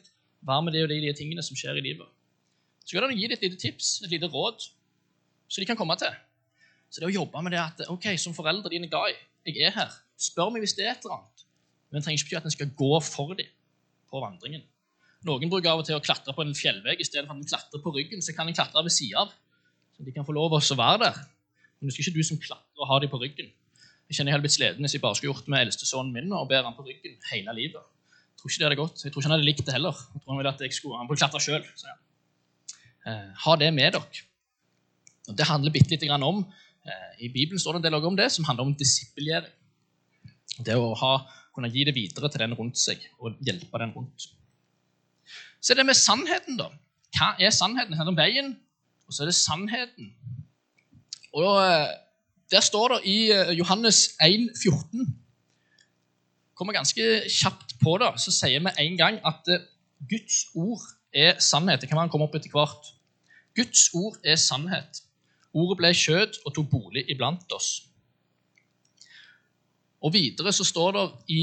Hva 0.47 0.59
med 0.63 0.75
det 0.75 0.83
og 0.87 0.91
de, 0.91 0.99
de 1.05 1.13
tingene 1.15 1.45
som 1.47 1.59
skjer 1.59 1.79
i 1.79 1.85
livet? 1.85 2.11
Så 2.83 2.99
kan 2.99 3.11
du 3.11 3.19
gi 3.19 3.31
dem 3.31 3.37
et 3.39 3.47
lite 3.47 3.61
tips, 3.63 3.93
et 4.03 4.11
lite 4.11 4.31
råd, 4.31 4.67
så 5.47 5.63
de 5.63 5.69
kan 5.71 5.79
komme 5.79 5.95
til. 5.99 6.11
Så 6.91 7.03
det 7.03 7.11
å 7.11 7.15
jobbe 7.15 7.43
med 7.47 7.55
det 7.55 7.63
at 7.63 7.87
ok, 7.91 8.13
som 8.19 8.35
foreldre 8.35 8.71
dine 8.75 8.91
ga 8.91 9.05
jeg, 9.11 9.23
jeg 9.47 9.71
er 9.71 9.75
her. 9.79 9.95
Spør 10.19 10.51
meg 10.55 10.67
hvis 10.67 10.75
det 10.79 10.87
er 10.87 10.95
et 10.97 11.07
eller 11.07 11.21
annet. 11.21 11.46
Men 11.91 11.99
det 11.99 12.07
trenger 12.07 12.23
ikke 12.23 12.31
bety 12.31 12.41
at 12.41 12.49
en 12.49 12.55
skal 12.55 12.73
gå 12.79 12.93
for 13.05 13.37
dem 13.39 13.51
på 14.11 14.23
vandringen. 14.23 14.65
Noen 15.27 15.51
bruker 15.51 15.73
av 15.73 15.83
og 15.83 15.87
til 15.89 15.97
å 15.97 16.03
klatre 16.03 16.35
på 16.37 16.45
en 16.45 16.55
fjellvegg 16.55 17.01
istedenfor 17.03 17.35
at 17.35 17.43
en 17.43 17.51
klatrer 17.51 17.83
på 17.83 17.93
ryggen. 17.95 18.23
Så 18.23 18.35
kan 18.37 18.49
en 18.49 18.57
klatre 18.57 18.85
ved 18.87 18.95
sida 18.95 19.25
av, 19.25 19.33
så 19.97 20.07
de 20.07 20.15
kan 20.15 20.27
få 20.27 20.35
lov 20.37 20.55
å 20.55 20.61
være 20.61 21.01
der. 21.03 21.23
Men 21.79 21.89
det 21.89 21.97
er 21.97 22.05
ikke 22.05 22.17
du 22.17 22.27
som 22.27 22.41
klatrer 22.41 22.83
og 22.83 22.91
har 22.91 23.03
dem 23.03 23.13
på 23.13 23.21
ryggen. 23.23 23.51
Jeg 24.07 24.19
kjenner 24.19 24.31
jeg 24.31 24.37
hadde 24.37 24.47
blitt 24.47 24.55
sliten 24.55 24.87
hvis 24.87 24.95
jeg 24.95 25.03
bare 25.03 25.19
skulle 25.19 25.33
gjort 25.33 25.49
med 25.51 25.65
eldstesønnen 25.67 26.13
min 26.15 26.35
og 26.37 26.47
bære 26.51 26.69
han 26.69 26.77
på 26.77 26.85
ryggen 26.87 27.17
hele 27.33 27.55
livet. 27.57 27.83
Jeg 27.83 28.39
tror 28.39 28.53
ikke 28.53 28.61
det 28.61 28.69
hadde 28.69 28.79
gått. 28.79 29.03
Jeg 29.03 29.13
tror 29.13 29.23
ikke 29.23 29.29
han 29.29 29.35
hadde 29.35 29.49
likt 29.49 29.65
det 29.67 29.75
heller. 29.75 30.03
Jeg 30.13 30.23
tror 30.23 30.33
Han 30.33 30.41
ville 30.41 30.53
at 30.53 30.63
jeg 30.63 30.77
skulle, 30.77 31.01
han 31.01 31.09
burde 31.11 31.23
klatre 31.23 31.43
sjøl. 31.43 31.65
Eh, 33.07 33.29
ha 33.43 33.57
det 33.59 33.73
med 33.75 33.97
dere. 33.97 34.25
Og 35.27 35.35
Det 35.35 35.49
handler 35.49 35.75
bitte 35.75 35.91
litt 35.91 36.05
om 36.15 36.45
eh, 36.87 37.27
I 37.27 37.33
Bibelen 37.35 37.59
står 37.59 37.77
det 37.77 37.83
en 37.83 37.89
del 37.89 38.07
om 38.07 38.19
det, 38.19 38.31
som 38.31 38.47
handler 38.47 38.69
om 38.69 38.77
disippelgjering. 38.79 39.51
Det 40.67 40.77
å 40.79 40.95
ha, 40.97 41.13
kunne 41.55 41.71
gi 41.73 41.85
det 41.89 41.95
videre 41.97 42.31
til 42.33 42.43
den 42.45 42.57
rundt 42.57 42.79
seg 42.81 43.03
og 43.19 43.37
hjelpe 43.45 43.81
den 43.83 43.93
rundt. 43.97 44.29
Så 45.61 45.73
er 45.73 45.81
det 45.81 45.89
med 45.89 45.99
sannheten, 45.99 46.59
da. 46.61 46.71
Hva 47.17 47.33
er 47.41 47.55
sannheten? 47.55 47.97
Handler 47.97 48.15
om 48.15 48.19
veien, 48.19 48.51
og 49.07 49.15
så 49.15 49.25
er 49.25 49.31
det 49.31 49.39
sannheten. 49.39 50.11
Og 51.37 51.63
eh, 51.63 51.95
Der 52.51 52.63
står 52.63 52.95
det 52.95 52.99
i 53.11 53.17
eh, 53.35 53.55
Johannes 53.59 54.13
1, 54.23 54.53
14 54.63 55.09
Kommer 56.57 56.73
ganske 56.73 57.03
kjapt 57.29 57.75
på 57.83 57.99
det, 58.01 58.15
så 58.23 58.33
sier 58.33 58.63
vi 58.65 58.73
en 58.81 58.95
gang 58.97 59.19
at 59.29 59.49
Guds 60.09 60.47
ord 60.55 60.81
er 61.13 61.37
sannhet. 61.41 61.83
Det 61.83 61.89
kan 61.91 61.99
man 62.01 62.09
komme 62.09 62.25
opp 62.25 62.37
etter 62.39 62.53
hvert. 62.53 62.95
Guds 63.57 63.91
ord 63.93 64.17
er 64.25 64.39
sannhet. 64.41 65.03
Ordet 65.57 65.79
ble 65.81 65.91
kjød 65.97 66.41
og 66.45 66.55
tok 66.57 66.71
bolig 66.73 67.05
iblant 67.13 67.53
oss. 67.57 67.87
Og 70.05 70.13
Videre 70.13 70.53
så 70.53 70.65
står 70.67 70.93
det 70.97 71.05
i 71.33 71.43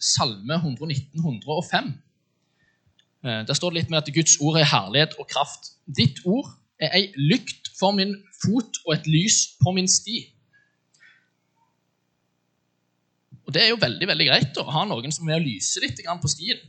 Salme 0.00 0.58
119, 0.60 1.18
105 1.18 1.92
eh, 3.24 3.42
Der 3.48 3.54
står 3.56 3.72
det 3.72 3.82
litt 3.82 3.92
med 3.92 4.02
at 4.02 4.14
Guds 4.14 4.36
ord 4.40 4.58
er 4.60 4.68
herlighet 4.68 5.16
og 5.18 5.28
kraft. 5.30 5.72
Ditt 5.86 6.20
ord 6.24 6.50
er 6.78 6.92
ei 6.94 7.08
lykt 7.16 7.72
for 7.78 7.96
min 7.96 8.14
fot 8.42 8.82
og 8.86 8.94
et 8.94 9.08
lys 9.10 9.38
på 9.62 9.72
min 9.74 9.88
sti. 9.88 10.20
Og 13.48 13.54
Det 13.54 13.62
er 13.64 13.72
jo 13.72 13.80
veldig 13.80 14.10
veldig 14.10 14.26
greit 14.28 14.60
å 14.60 14.66
ha 14.68 14.84
noen 14.84 15.14
som 15.14 15.28
er 15.30 15.40
og 15.40 15.46
lyser 15.46 15.80
lyse 15.80 15.80
litt 15.80 16.04
på 16.04 16.28
stien. 16.28 16.60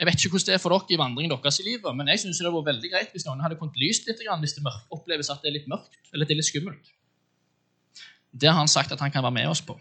Jeg 0.00 0.08
vet 0.08 0.18
ikke 0.18 0.32
hvordan 0.32 0.48
det 0.48 0.54
er 0.56 0.62
for 0.62 0.74
dere 0.74 0.96
i 0.96 0.98
vandringen 0.98 1.30
deres 1.30 1.60
i 1.60 1.66
livet, 1.66 1.92
men 1.94 2.08
jeg 2.10 2.24
synes 2.24 2.40
det 2.40 2.50
var 2.50 2.64
veldig 2.66 2.88
greit 2.90 3.12
hvis 3.12 3.26
noen 3.28 3.44
hadde 3.44 3.58
kunnet 3.60 3.76
lyst 3.78 4.08
litt 4.08 4.18
hvis 4.18 4.56
det 4.56 4.72
oppleves 4.90 5.30
at 5.30 5.44
det 5.44 5.52
er 5.52 5.58
litt 5.60 5.68
mørkt 5.70 6.00
eller 6.10 6.26
det 6.26 6.34
er 6.34 6.40
litt 6.40 6.48
skummelt. 6.48 6.88
Det 8.32 8.48
har 8.48 8.56
han 8.58 8.70
sagt 8.70 8.92
at 8.92 9.00
han 9.00 9.12
kan 9.12 9.24
være 9.24 9.38
med 9.38 9.50
oss 9.52 9.62
på. 9.64 9.76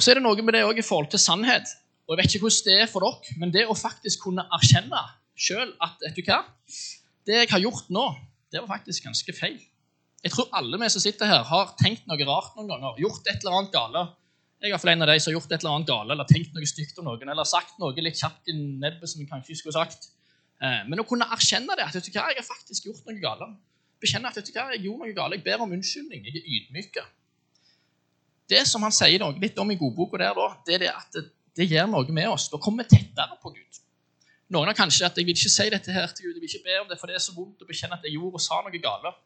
Og 0.00 0.04
Så 0.04 0.14
er 0.14 0.16
det 0.16 0.24
noe 0.24 0.40
med 0.40 0.56
det 0.56 0.64
også 0.64 0.80
i 0.80 0.86
forhold 0.86 1.10
til 1.12 1.20
sannhet. 1.20 1.68
Og 2.08 2.14
jeg 2.14 2.22
vet 2.22 2.34
ikke 2.34 2.46
hvordan 2.46 2.66
det 2.66 2.76
er 2.80 2.88
for 2.88 3.04
dere, 3.04 3.34
men 3.38 3.50
det 3.52 3.66
å 3.68 3.76
faktisk 3.76 4.24
kunne 4.24 4.46
erkjenne 4.56 5.02
sjøl 5.36 5.74
at 5.84 6.00
vet 6.06 6.16
du 6.16 6.24
hva, 6.24 6.38
det 7.28 7.36
jeg 7.36 7.50
har 7.52 7.60
gjort 7.62 7.92
nå, 7.92 8.06
det 8.50 8.62
var 8.62 8.78
faktisk 8.78 9.04
ganske 9.06 9.34
feil. 9.36 9.58
Jeg 10.24 10.32
tror 10.32 10.48
alle 10.56 10.80
vi 10.80 10.88
som 10.92 11.04
sitter 11.04 11.28
her, 11.28 11.44
har 11.48 11.74
tenkt 11.80 12.08
noe 12.08 12.26
rart 12.28 12.56
noen 12.56 12.72
ganger. 12.72 12.96
Gjort 13.00 13.28
et 13.28 13.44
eller 13.44 13.58
annet 13.58 13.76
gale. 13.76 14.06
Jeg 14.60 14.74
er 14.76 14.92
en 14.92 15.04
av 15.04 15.08
de 15.12 15.18
som 15.20 15.30
har 15.30 15.36
gjort 15.38 15.52
et 15.52 15.60
eller 15.60 15.76
annet 15.76 15.92
gale, 15.92 16.16
eller 16.16 16.28
tenkt 16.28 16.56
noe 16.56 16.68
stygt 16.68 16.98
om 17.00 17.06
noen, 17.08 17.30
eller 17.32 17.48
sagt 17.48 17.78
noe 17.80 18.04
litt 18.04 18.18
kjapt 18.20 18.50
i 18.52 18.56
nebbet 18.56 19.08
som 19.08 19.22
jeg 19.22 19.30
kanskje 19.30 19.54
ikke 19.54 19.62
skulle 19.62 19.78
sagt. 19.78 20.10
Eh, 20.60 20.82
men 20.88 21.00
å 21.00 21.06
kunne 21.08 21.28
erkjenne 21.32 21.76
det, 21.78 21.86
at 21.86 21.96
vet 21.96 22.08
du 22.08 22.12
hva, 22.12 22.28
jeg 22.32 22.42
har 22.42 22.46
faktisk 22.46 22.88
gjort 22.90 23.06
noe 23.08 23.20
galt. 23.22 23.58
Bekjenne 24.00 24.28
at 24.28 24.36
vet 24.36 24.48
du 24.48 24.54
hva, 24.56 24.68
jeg 24.74 24.84
gjorde 24.86 25.06
noe 25.06 25.16
galt. 25.16 25.36
Jeg 25.38 25.44
ber 25.46 25.64
om 25.64 25.74
unnskyldning. 25.76 26.24
Jeg 26.28 26.40
er 26.40 26.50
ydmyk. 26.56 27.00
Det 28.50 28.64
som 28.66 28.82
han 28.84 28.94
sier 28.94 29.22
noe 29.22 29.36
litt 29.40 29.58
om 29.62 29.70
i 29.72 29.78
godboka 29.78 30.18
der, 30.20 30.34
da, 30.36 30.48
det 30.66 30.76
er 30.76 30.84
det 30.84 30.90
at 30.92 31.16
det, 31.16 31.24
det 31.56 31.68
gjør 31.70 31.88
noe 31.92 32.16
med 32.16 32.28
oss. 32.32 32.48
Da 32.52 32.60
kommer 32.62 32.84
vi 32.84 32.96
tettere 32.96 33.38
på 33.40 33.52
Gud. 33.54 33.80
Noen 34.50 34.66
har 34.66 34.74
kanskje 34.74 35.06
at 35.06 35.18
jeg 35.18 35.28
vil 35.28 35.36
ikke 35.38 35.52
si 35.52 35.66
dette 35.70 35.94
her 35.94 36.10
til 36.10 36.26
Gud, 36.26 36.34
jeg 36.34 36.42
vil 36.42 36.50
ikke 36.50 36.66
be 36.66 36.78
om 36.82 36.88
det, 36.90 36.98
for 36.98 37.06
det 37.06 37.14
er 37.16 37.22
så 37.22 37.34
vondt 37.36 37.62
å 37.62 37.68
bekjenne 37.68 37.94
at 37.94 38.06
jeg 38.06 38.16
gjorde 38.16 38.40
og 38.40 38.42
sa 38.42 38.58
noe 38.66 38.80
galt'. 38.82 39.20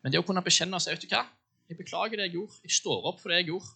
Men 0.00 0.14
det 0.14 0.20
å 0.20 0.26
kunne 0.26 0.42
bekjenne 0.46 0.78
og 0.78 0.84
si 0.84 0.92
vet 0.92 1.02
du 1.02 1.10
hva, 1.10 1.24
jeg 1.68 1.78
beklager 1.78 2.20
det 2.20 2.28
jeg 2.28 2.36
gjorde, 2.38 2.60
jeg 2.62 2.76
står 2.76 3.08
opp 3.10 3.18
for 3.20 3.32
det 3.32 3.40
jeg 3.40 3.50
gjorde. 3.50 3.72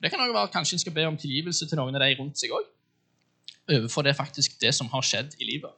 Det 0.00 0.10
kan 0.10 0.22
også 0.24 0.36
være 0.38 0.52
kanskje 0.54 0.78
en 0.78 0.82
skal 0.82 0.94
be 0.96 1.04
om 1.10 1.18
tilgivelse 1.20 1.68
til 1.68 1.80
noen 1.80 1.98
av 1.98 2.04
de 2.04 2.16
rundt 2.16 2.40
seg 2.40 2.54
òg, 2.56 2.66
overfor 3.76 4.06
det 4.08 4.16
faktisk 4.16 4.56
det 4.62 4.72
som 4.76 4.88
har 4.88 5.04
skjedd 5.04 5.36
i 5.36 5.48
livet. 5.48 5.76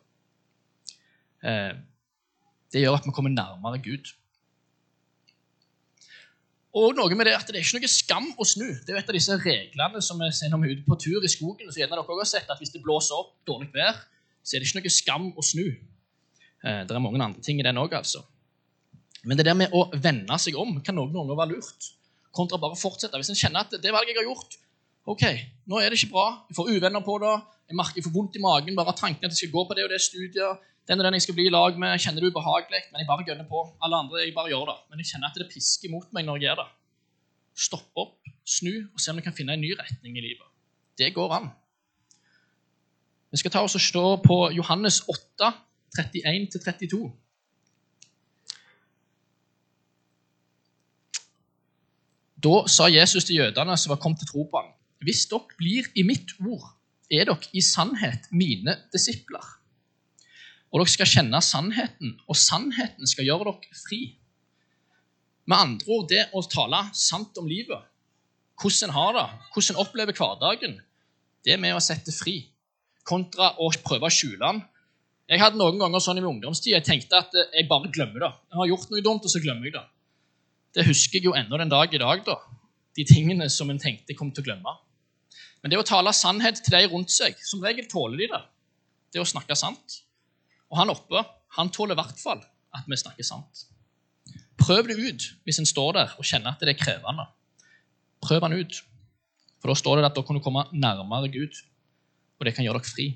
Eh, 1.44 1.74
det 2.70 2.82
gjør 2.84 2.98
at 2.98 3.06
vi 3.06 3.14
kommer 3.14 3.32
nærmere 3.32 3.80
Gud. 3.82 4.12
Og 6.70 6.94
noe 6.94 7.16
med 7.18 7.26
det 7.26 7.34
at 7.34 7.48
det 7.50 7.58
er 7.58 7.64
ikke 7.64 7.80
noe 7.80 7.90
skam 7.90 8.26
å 8.38 8.46
snu. 8.46 8.68
Det 8.68 8.92
er 8.92 8.98
jo 8.98 9.02
et 9.02 9.08
av 9.10 9.16
disse 9.16 9.36
reglene 9.42 10.02
som 10.06 10.20
vi 10.22 10.28
ser 10.36 10.52
når 10.52 10.60
vi 10.62 10.68
er 10.68 10.76
ute 10.78 10.86
på 10.86 10.98
tur 11.02 11.24
i 11.26 11.30
skogen. 11.30 11.66
så 11.66 11.82
gjerne 11.82 11.96
dere 11.98 12.04
også 12.14 12.36
sett 12.38 12.50
at 12.50 12.60
Hvis 12.62 12.70
det 12.70 12.82
blåser 12.84 13.18
opp 13.18 13.32
dårlig 13.46 13.72
vær, 13.74 13.98
så 14.44 14.54
er 14.54 14.62
det 14.62 14.68
ikke 14.68 14.78
noe 14.78 14.92
skam 14.94 15.26
å 15.34 15.42
snu. 15.42 15.66
Eh, 16.62 16.82
det 16.86 16.94
er 16.94 17.02
mange 17.02 17.18
andre 17.18 17.42
ting 17.42 17.58
i 17.58 17.66
den 17.66 17.80
òg, 17.80 17.96
altså. 17.98 18.22
Men 19.24 19.36
det 19.36 19.48
der 19.48 19.58
med 19.58 19.74
å 19.74 19.88
vende 19.92 20.38
seg 20.38 20.56
om 20.56 20.78
kan 20.84 20.94
noen 20.96 21.12
ganger 21.12 21.36
være 21.36 21.56
lurt. 21.56 21.90
Kontra 22.32 22.60
bare 22.60 22.76
å 22.76 22.78
fortsette. 22.78 23.18
Hvis 23.18 23.32
en 23.34 23.40
kjenner 23.40 23.66
at 23.66 23.74
det 23.82 23.92
valget 23.92 24.14
jeg 24.14 24.20
har 24.22 24.30
gjort, 24.30 24.56
ok, 25.10 25.24
nå 25.66 25.80
er 25.80 25.90
det 25.90 25.98
ikke 25.98 26.14
bra, 26.14 26.28
jeg 26.48 26.56
får 26.56 26.70
uvenner 26.70 27.02
på 27.04 27.18
det, 27.24 27.34
jeg 27.70 27.78
merker 27.78 28.00
jeg 28.00 28.06
får 28.08 28.16
vondt 28.16 28.36
i 28.36 28.42
magen 28.42 28.76
bare 28.78 28.90
av 28.90 28.98
tanken 28.98 29.28
at 29.28 29.34
jeg 29.34 29.44
skal 29.44 29.54
gå 29.54 29.62
på 29.68 29.76
det 29.78 29.86
og 29.86 29.92
det 29.92 30.00
studiet, 30.02 30.66
den 30.90 30.98
og 30.98 31.06
den 31.06 31.16
jeg 31.16 31.22
skal 31.22 31.36
bli 31.38 31.46
i 31.46 31.52
lag 31.54 31.76
med, 31.78 32.00
kjenner 32.02 32.24
det 32.24 32.32
ubehagelig, 32.32 32.80
men 32.90 33.02
jeg 33.02 33.06
bare 33.06 33.26
gønner 33.28 33.46
på. 33.46 33.62
Alle 33.84 34.00
andre, 34.02 34.24
jeg 34.24 34.34
bare 34.34 34.50
gjør 34.50 34.64
det. 34.72 34.76
Men 34.90 35.02
jeg 35.02 35.12
kjenner 35.12 35.30
at 35.30 35.38
det 35.38 35.46
pisker 35.52 35.92
mot 35.92 36.08
meg 36.16 36.26
når 36.26 36.40
jeg 36.40 36.48
gjør 36.48 36.62
det. 36.64 36.68
Stopp 37.66 38.02
opp, 38.02 38.30
snu 38.42 38.72
og 38.88 38.98
se 38.98 39.12
om 39.12 39.20
du 39.20 39.22
kan 39.22 39.36
finne 39.36 39.54
en 39.54 39.62
ny 39.62 39.70
retning 39.78 40.18
i 40.18 40.24
livet. 40.24 40.48
Det 40.98 41.12
går 41.14 41.36
an. 41.36 41.46
Vi 43.30 43.38
skal 43.38 43.54
ta 43.54 43.62
oss 43.62 43.78
og 43.78 43.84
stå 43.84 44.04
på 44.24 44.40
Johannes 44.56 45.04
8, 45.06 45.52
31-32. 46.00 47.04
Da 52.40 52.56
sa 52.72 52.88
Jesus 52.90 53.28
til 53.28 53.44
jødene 53.44 53.78
som 53.78 53.94
var 53.94 54.02
kommet 54.02 54.24
til 54.24 54.32
tro 54.32 54.48
på 54.50 54.58
ham, 54.58 54.74
hvis 55.04 55.26
dere 55.30 55.60
blir 55.60 55.86
i 55.94 56.02
mitt 56.08 56.34
ord, 56.40 56.66
er 57.10 57.26
dere 57.26 57.50
i 57.52 57.62
sannhet 57.64 58.28
mine 58.30 58.76
disipler. 58.94 59.44
Og 60.70 60.80
dere 60.80 60.92
skal 60.92 61.10
kjenne 61.10 61.40
sannheten, 61.42 62.14
og 62.30 62.38
sannheten 62.38 63.08
skal 63.10 63.26
gjøre 63.26 63.50
dere 63.50 63.78
fri. 63.82 64.00
Med 65.50 65.56
andre 65.58 65.90
ord, 65.90 66.06
det 66.10 66.28
å 66.36 66.44
tale 66.46 66.84
sant 66.94 67.38
om 67.40 67.48
livet, 67.50 67.82
hvordan 68.60 68.90
en 68.90 68.94
har 68.94 69.16
det, 69.16 69.26
hvordan 69.54 69.74
en 69.74 69.82
opplever 69.82 70.16
hverdagen, 70.16 70.76
det 71.46 71.56
med 71.58 71.74
å 71.74 71.82
sette 71.82 72.12
fri, 72.14 72.36
kontra 73.08 73.54
å 73.58 73.70
prøve 73.82 74.06
å 74.06 74.14
skjule 74.14 74.42
den. 74.44 74.60
Jeg 75.30 75.42
hadde 75.42 75.58
noen 75.58 75.80
ganger 75.80 76.02
sånn 76.02 76.18
i 76.18 76.22
min 76.22 76.34
ungdomstid 76.34 76.74
jeg 76.74 76.86
tenkte 76.86 77.22
at 77.22 77.34
jeg 77.38 77.68
bare 77.70 77.90
glemmer 77.94 78.26
det. 78.26 78.30
Jeg 78.50 78.60
har 78.60 78.70
gjort 78.70 78.92
noe 78.92 79.02
dumt, 79.06 79.26
og 79.26 79.32
så 79.32 79.42
glemmer 79.42 79.68
jeg 79.68 79.76
det. 79.78 79.84
Det 80.76 80.86
husker 80.86 81.18
jeg 81.18 81.26
jo 81.30 81.34
ennå 81.38 81.58
den 81.58 81.72
dag 81.72 81.94
i 81.94 82.02
dag, 82.02 82.22
da. 82.26 82.36
De 82.98 83.06
tingene 83.06 83.48
som 83.50 83.70
en 83.70 83.78
tenkte 83.80 84.12
jeg 84.12 84.18
kom 84.18 84.30
til 84.34 84.44
å 84.44 84.48
glemme. 84.50 84.74
Men 85.60 85.72
det 85.72 85.80
å 85.80 85.86
tale 85.86 86.12
sannhet 86.16 86.62
til 86.64 86.72
de 86.72 86.86
rundt 86.88 87.12
seg 87.12 87.36
Som 87.44 87.60
regel 87.64 87.84
tåler 87.90 88.22
de 88.22 88.30
det. 88.32 88.40
Det 89.12 89.20
å 89.20 89.28
snakke 89.28 89.56
sant. 89.58 90.00
Og 90.70 90.78
han 90.80 90.92
oppe 90.92 91.24
han 91.56 91.70
tåler 91.74 91.96
i 91.96 91.98
hvert 91.98 92.20
fall 92.20 92.38
at 92.76 92.86
vi 92.86 92.98
snakker 92.98 93.26
sant. 93.26 93.64
Prøv 94.60 94.86
det 94.86 94.96
ut 95.00 95.24
hvis 95.42 95.58
en 95.58 95.66
står 95.66 95.96
der 95.96 96.12
og 96.14 96.28
kjenner 96.28 96.54
at 96.54 96.62
det 96.62 96.76
er 96.76 96.78
krevende. 96.78 97.26
Prøv 98.22 98.46
han 98.46 98.54
ut. 98.54 98.76
For 99.58 99.72
da 99.72 99.76
står 99.76 99.98
det 99.98 100.06
at 100.06 100.14
dere 100.14 100.28
kan 100.28 100.38
komme 100.44 100.62
nærmere 100.70 101.28
Gud, 101.32 101.58
og 102.38 102.46
det 102.46 102.54
kan 102.54 102.64
gjøre 102.64 102.78
dere 102.78 102.92
fri. 102.92 103.08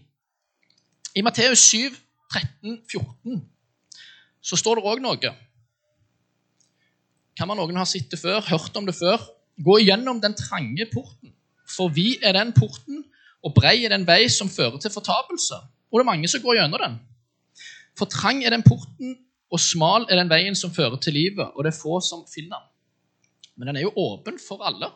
I 1.14 1.22
Matteus 1.22 1.62
7, 1.70 1.94
13, 2.34 2.80
14 2.90 3.44
så 4.44 4.58
står 4.58 4.80
det 4.80 4.88
òg 4.90 5.00
noe 5.04 5.30
kan 7.34 7.50
man 7.50 7.58
noen 7.58 7.78
ha 7.80 7.86
sett 7.88 8.12
det 8.12 8.20
før, 8.20 8.42
hørt 8.46 8.76
om 8.78 8.86
det 8.86 8.94
før? 8.94 9.22
Gå 9.58 9.80
igjennom 9.82 10.20
den 10.22 10.36
trange 10.38 10.86
porten, 10.92 11.32
for 11.68 11.92
vi 11.92 12.18
er 12.22 12.36
den 12.36 12.52
porten, 12.56 13.04
og 13.44 13.54
brei 13.56 13.84
er 13.84 13.92
den 13.92 14.06
vei 14.08 14.24
som 14.32 14.48
fører 14.48 14.78
til 14.80 14.92
fortapelse. 14.92 15.58
Og 15.92 15.98
det 15.98 16.04
er 16.04 16.10
mange 16.10 16.28
som 16.28 16.42
går 16.42 16.60
gjennom 16.60 16.80
den. 16.80 16.98
For 17.98 18.10
trang 18.10 18.42
er 18.44 18.54
den 18.54 18.64
porten, 18.66 19.16
og 19.52 19.60
smal 19.60 20.06
er 20.10 20.18
den 20.18 20.30
veien 20.32 20.56
som 20.58 20.72
fører 20.74 20.96
til 20.98 21.14
livet, 21.14 21.46
og 21.54 21.64
det 21.64 21.74
er 21.74 21.78
få 21.78 22.00
som 22.02 22.24
finner 22.26 22.58
den. 22.58 22.70
Men 23.56 23.70
den 23.70 23.78
er 23.78 23.86
jo 23.86 23.92
åpen 23.96 24.40
for 24.42 24.64
alle. 24.66 24.90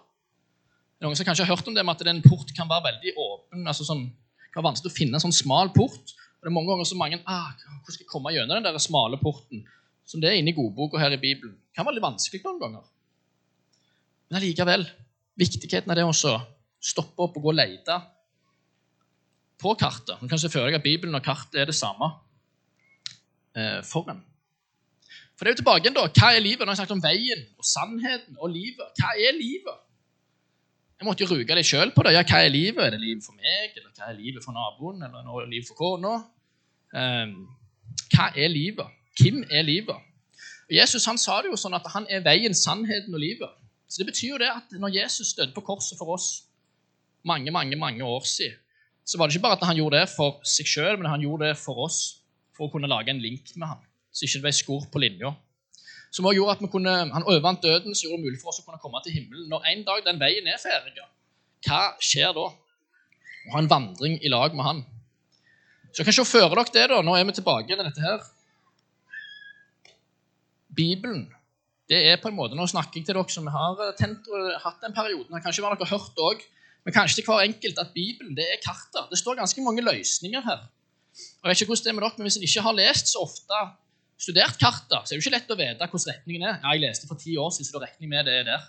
Det 0.98 1.04
er 1.04 1.06
Noen 1.06 1.18
som 1.18 1.28
kanskje 1.28 1.44
har 1.46 1.54
hørt 1.54 1.68
om 1.70 1.76
det 1.76 1.84
med 1.86 1.94
at 1.94 2.10
en 2.10 2.24
port 2.24 2.48
kan 2.56 2.66
være 2.66 2.88
veldig 2.88 3.12
åpen. 3.22 3.66
altså 3.66 3.84
sånn, 3.86 4.08
Det 4.08 4.50
kan 4.50 4.62
være 4.62 4.72
vanskelig 4.72 4.90
å 4.90 4.96
finne 4.96 5.14
en 5.14 5.22
sånn 5.22 5.36
smal 5.36 5.70
port. 5.70 6.14
Og 6.38 6.42
det 6.42 6.50
er 6.50 6.56
mange 6.56 6.72
ganger 6.72 6.88
så 6.88 6.96
mange 6.98 7.20
ah, 7.26 7.52
Hvordan 7.54 7.94
skal 7.94 8.02
jeg 8.02 8.10
komme 8.10 8.32
gjennom 8.34 8.56
den 8.58 8.66
der 8.66 8.78
smale 8.82 9.18
porten? 9.22 9.62
som 10.08 10.22
det 10.22 10.30
er 10.30 10.38
inne 10.40 10.54
i 10.54 10.56
godboka 10.56 11.00
her 11.00 11.12
i 11.12 11.20
Bibelen, 11.20 11.58
Det 11.68 11.76
kan 11.76 11.86
være 11.86 11.98
litt 11.98 12.06
vanskelig 12.06 12.40
noen 12.44 12.62
ganger. 12.62 12.84
Men 14.28 14.40
allikevel, 14.40 14.86
viktigheten 15.36 15.92
av 15.92 15.98
det 15.98 16.06
å 16.08 16.36
stoppe 16.80 17.24
opp 17.24 17.36
og 17.36 17.42
gå 17.42 17.52
og 17.52 17.58
lete 17.58 17.98
på 19.58 19.74
kartet. 19.78 20.16
Du 20.20 20.28
kan 20.30 20.38
se 20.38 20.50
for 20.52 20.66
deg 20.66 20.78
at 20.78 20.84
Bibelen 20.84 21.18
og 21.18 21.24
kartet 21.26 21.60
er 21.60 21.70
det 21.70 21.76
samme 21.76 22.12
eh, 23.56 23.80
for 23.86 24.10
en. 24.12 24.22
For 25.34 25.46
det 25.46 25.52
er 25.52 25.54
jo 25.54 25.60
tilbake 25.62 25.86
igjen 25.86 25.98
da, 25.98 26.06
Hva 26.10 26.32
er 26.34 26.42
livet? 26.42 26.64
Nå 26.64 26.72
har 26.72 26.74
jeg 26.74 26.80
snakket 26.80 26.96
om 26.96 27.04
veien 27.04 27.44
og 27.58 27.66
sannheten 27.66 28.40
og 28.42 28.50
livet. 28.54 28.88
Hva 28.98 29.12
er 29.14 29.36
livet? 29.38 29.84
Jeg 30.98 31.06
måtte 31.06 31.22
jo 31.22 31.30
ruge 31.30 31.54
deg 31.54 31.66
sjøl 31.66 31.92
på 31.94 32.02
det. 32.06 32.16
Ja, 32.16 32.24
hva 32.26 32.42
er 32.42 32.50
livet? 32.50 32.82
Er 32.82 32.96
det 32.96 33.02
livet 33.02 33.22
for 33.26 33.38
meg, 33.38 33.76
eller 33.78 33.92
hva 33.94 34.10
er 34.10 34.18
livet 34.18 34.42
for 34.42 34.56
naboen, 34.56 35.04
eller 35.06 35.22
er 35.22 35.44
det 35.44 35.52
livet 35.52 35.70
for 35.70 35.78
kona? 35.78 36.16
Eh, 36.90 37.36
hva 38.14 38.32
er 38.34 38.50
livet? 38.50 38.98
Hvem 39.18 39.44
er 39.46 39.62
livet? 39.66 40.06
Og 40.68 40.74
Jesus 40.74 41.06
han 41.06 41.18
sa 41.18 41.38
det 41.42 41.52
jo 41.52 41.58
sånn 41.58 41.78
at 41.78 41.86
han 41.94 42.06
er 42.10 42.26
veien, 42.26 42.54
sannheten 42.54 43.14
og 43.14 43.22
livet. 43.22 43.54
Så 43.88 44.02
Det 44.02 44.10
betyr 44.10 44.34
jo 44.34 44.42
det 44.42 44.50
at 44.50 44.74
når 44.74 44.94
Jesus 44.94 45.32
døde 45.38 45.54
på 45.54 45.64
korset 45.64 45.96
for 45.98 46.18
oss 46.18 46.47
mange 47.26 47.50
mange, 47.50 47.76
mange 47.76 48.04
år 48.04 48.24
siden, 48.26 48.56
så 49.04 49.18
var 49.18 49.26
det 49.26 49.36
ikke 49.36 49.46
bare 49.46 49.56
at 49.56 49.66
han 49.66 49.76
gjorde 49.76 50.00
det 50.00 50.08
for 50.12 50.40
seg 50.44 50.68
sjøl, 50.68 50.98
men 51.00 51.08
han 51.08 51.22
gjorde 51.24 51.48
det 51.48 51.58
for 51.58 51.86
oss 51.86 52.00
for 52.56 52.68
å 52.68 52.72
kunne 52.72 52.90
lage 52.90 53.10
en 53.10 53.22
link 53.22 53.54
med 53.56 53.70
ham, 53.70 53.84
så 54.12 54.26
ikke 54.26 54.40
det 54.40 54.46
ble 54.46 54.52
skor 54.58 54.88
på 54.92 55.02
linja. 55.02 55.32
Som 56.12 56.24
også 56.28 56.38
gjorde 56.38 56.56
at 56.56 56.62
vi 56.64 56.70
kunne, 56.72 56.92
Han 57.12 57.24
overvant 57.24 57.62
døden, 57.62 57.94
så 57.94 58.06
gjorde 58.06 58.22
det 58.22 58.28
mulig 58.28 58.40
for 58.40 58.52
oss 58.52 58.60
å 58.62 58.64
kunne 58.64 58.80
komme 58.80 59.00
til 59.04 59.12
himmelen. 59.12 59.48
Når 59.48 59.66
en 59.72 59.82
dag 59.84 60.04
den 60.06 60.20
veien 60.20 60.46
er 60.48 60.60
ferdig, 60.60 61.04
hva 61.66 61.80
skjer 62.00 62.32
da? 62.36 62.46
Å 63.48 63.52
ha 63.52 63.60
en 63.60 63.68
vandring 63.68 64.16
i 64.24 64.32
lag 64.32 64.56
med 64.56 64.64
han. 64.64 64.84
Så 65.92 66.04
kan 66.04 66.16
se 66.16 66.24
for 66.24 66.40
dere 66.40 66.64
det. 66.72 66.86
da, 66.88 67.00
Nå 67.04 67.16
er 67.16 67.26
vi 67.28 67.36
tilbake 67.36 67.68
til 67.68 67.84
dette 67.84 68.04
her 68.04 68.24
Bibelen 70.78 71.26
det 71.88 71.98
er 72.10 72.18
på 72.20 72.28
en 72.28 72.36
måte, 72.36 72.56
Nå 72.56 72.66
snakker 72.68 73.00
jeg 73.00 73.06
til 73.08 73.16
dere 73.16 73.32
som 73.32 73.46
har 73.48 73.78
eh, 73.80 73.94
tent 73.96 74.26
og 74.28 74.48
hatt 74.60 74.82
den 74.84 74.92
perioden. 74.92 75.40
Kanskje 75.40 75.64
har 75.64 75.78
dere 75.78 75.88
hørt 75.88 76.20
også, 76.20 76.44
men 76.84 76.94
kanskje 76.94 77.18
til 77.18 77.26
hver 77.28 77.44
enkelt 77.44 77.80
at 77.82 77.92
Bibelen 77.94 78.36
det 78.36 78.46
er 78.46 78.60
kartet. 78.64 79.10
Det 79.10 79.18
står 79.20 79.40
ganske 79.40 79.62
mange 79.64 79.84
løsninger 79.84 80.44
her. 80.44 80.64
Og 81.18 81.44
jeg 81.44 81.50
vet 81.50 81.62
ikke 81.62 81.72
hvordan 81.72 81.84
det 81.84 81.90
er 81.90 81.98
med 81.98 82.04
dere, 82.06 82.18
men 82.18 82.28
Hvis 82.28 82.38
en 82.38 82.46
ikke 82.48 82.64
har 82.66 82.78
lest 82.78 83.12
så 83.12 83.22
ofte 83.26 83.60
studert 84.18 84.58
kartet, 84.58 84.98
så 85.04 85.14
er 85.14 85.18
det 85.18 85.24
ikke 85.24 85.34
lett 85.36 85.52
å 85.52 85.58
vite 85.58 85.88
hvordan 85.90 86.12
retningen 86.12 86.46
er. 86.46 86.56
Ja, 86.62 86.74
jeg 86.74 86.84
leste 86.86 87.10
for 87.10 87.20
ti 87.20 87.36
år 87.38 87.52
siden, 87.54 87.68
så 87.68 87.78
da 87.78 87.86
regner 87.86 88.06
jeg 88.06 88.12
med 88.14 88.28
det 88.28 88.34
er 88.40 88.48
der. 88.48 88.66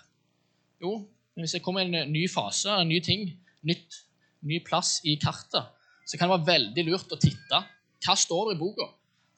Jo, 0.82 0.92
men 1.34 1.44
hvis 1.44 1.56
det 1.56 1.62
kommer 1.64 1.86
en 1.86 2.12
ny 2.12 2.24
fase, 2.30 2.70
en 2.70 2.90
ny 2.90 3.00
ting, 3.04 3.26
nytt, 3.66 4.00
ny 4.46 4.60
plass 4.66 4.98
i 5.04 5.16
kartet, 5.20 5.68
så 6.06 6.18
kan 6.18 6.30
det 6.30 6.38
være 6.38 6.50
veldig 6.52 6.86
lurt 6.90 7.12
å 7.14 7.18
titte. 7.20 7.62
Hva 8.04 8.16
står 8.18 8.50
det 8.50 8.56
i 8.56 8.60
boka? 8.60 8.86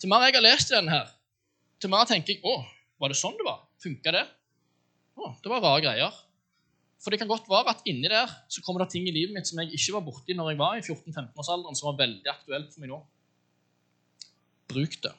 Til 0.01 0.11
mer 0.11 0.25
jeg 0.27 0.39
har 0.39 0.45
lest 0.45 0.73
den 0.73 0.91
her, 0.91 1.11
til 1.83 1.91
mer 1.93 2.07
tenker 2.09 2.37
jeg 2.37 2.45
å, 2.47 2.57
var 3.03 3.13
det 3.13 3.19
sånn 3.19 3.35
det 3.39 3.47
var? 3.47 3.65
Funka 3.83 4.15
det? 4.15 4.27
Å, 5.19 5.33
det 5.43 5.51
var 5.51 5.65
rare 5.65 5.83
greier. 5.85 6.21
For 7.03 7.11
det 7.11 7.19
kan 7.19 7.31
godt 7.31 7.49
være 7.51 7.73
at 7.73 7.83
inni 7.91 8.07
der 8.11 8.31
så 8.53 8.63
kommer 8.63 8.85
det 8.85 8.93
ting 8.93 9.09
i 9.11 9.15
livet 9.15 9.35
mitt 9.35 9.49
som 9.49 9.59
jeg 9.59 9.75
ikke 9.75 9.97
var 9.97 10.05
borti 10.07 10.37
når 10.39 10.53
jeg 10.53 10.59
var 10.61 10.79
i 10.79 10.85
14-15-årsalderen, 10.85 11.79
som 11.79 11.89
var 11.91 11.99
veldig 12.05 12.31
aktuelt 12.31 12.71
for 12.71 12.85
meg 12.85 12.93
nå. 12.93 13.01
Bruk 14.71 14.95
det. 15.03 15.15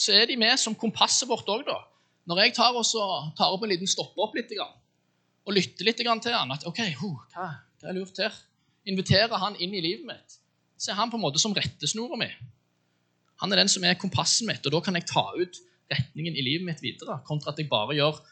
Så 0.00 0.14
er 0.16 0.30
de 0.30 0.38
med 0.40 0.56
som 0.58 0.76
kompasset 0.78 1.28
vårt 1.28 1.50
òg, 1.52 1.66
da. 1.68 1.82
Når 2.30 2.40
jeg 2.40 2.54
tar, 2.56 2.78
også, 2.78 3.02
tar 3.36 3.52
opp 3.52 3.66
en 3.66 3.72
liten 3.74 3.90
stopper 3.90 4.24
opp 4.24 4.38
litt 4.38 4.54
og 4.56 5.52
lytter 5.52 5.84
litt 5.84 5.98
til 5.98 6.34
han 6.34 6.54
at 6.54 6.64
OK, 6.70 6.80
ho, 7.02 7.12
hva, 7.34 7.48
hva 7.82 7.90
er 7.90 7.98
lurt 7.98 8.18
her? 8.22 8.34
Inviterer 8.88 9.42
han 9.42 9.58
inn 9.60 9.74
i 9.74 9.82
livet 9.82 10.06
mitt. 10.06 10.38
Så 10.78 10.92
er 10.92 10.98
han 10.98 11.10
på 11.10 11.18
en 11.18 11.26
måte 11.26 11.42
som 11.42 11.54
rettesnora 11.54 12.16
mi. 12.18 12.30
Han 13.42 13.52
er 13.52 13.60
den 13.60 13.70
som 13.70 13.84
er 13.84 13.98
kompasset 13.98 14.46
mitt, 14.48 14.64
og 14.64 14.74
da 14.74 14.80
kan 14.86 14.96
jeg 14.96 15.10
ta 15.10 15.26
ut 15.34 15.60
retningen 15.92 16.38
i 16.38 16.44
livet 16.46 16.66
mitt 16.66 16.82
videre, 16.82 17.18
kontra 17.26 17.52
at 17.52 17.60
jeg 17.60 17.68
bare 17.70 17.98
gjør 17.98 18.22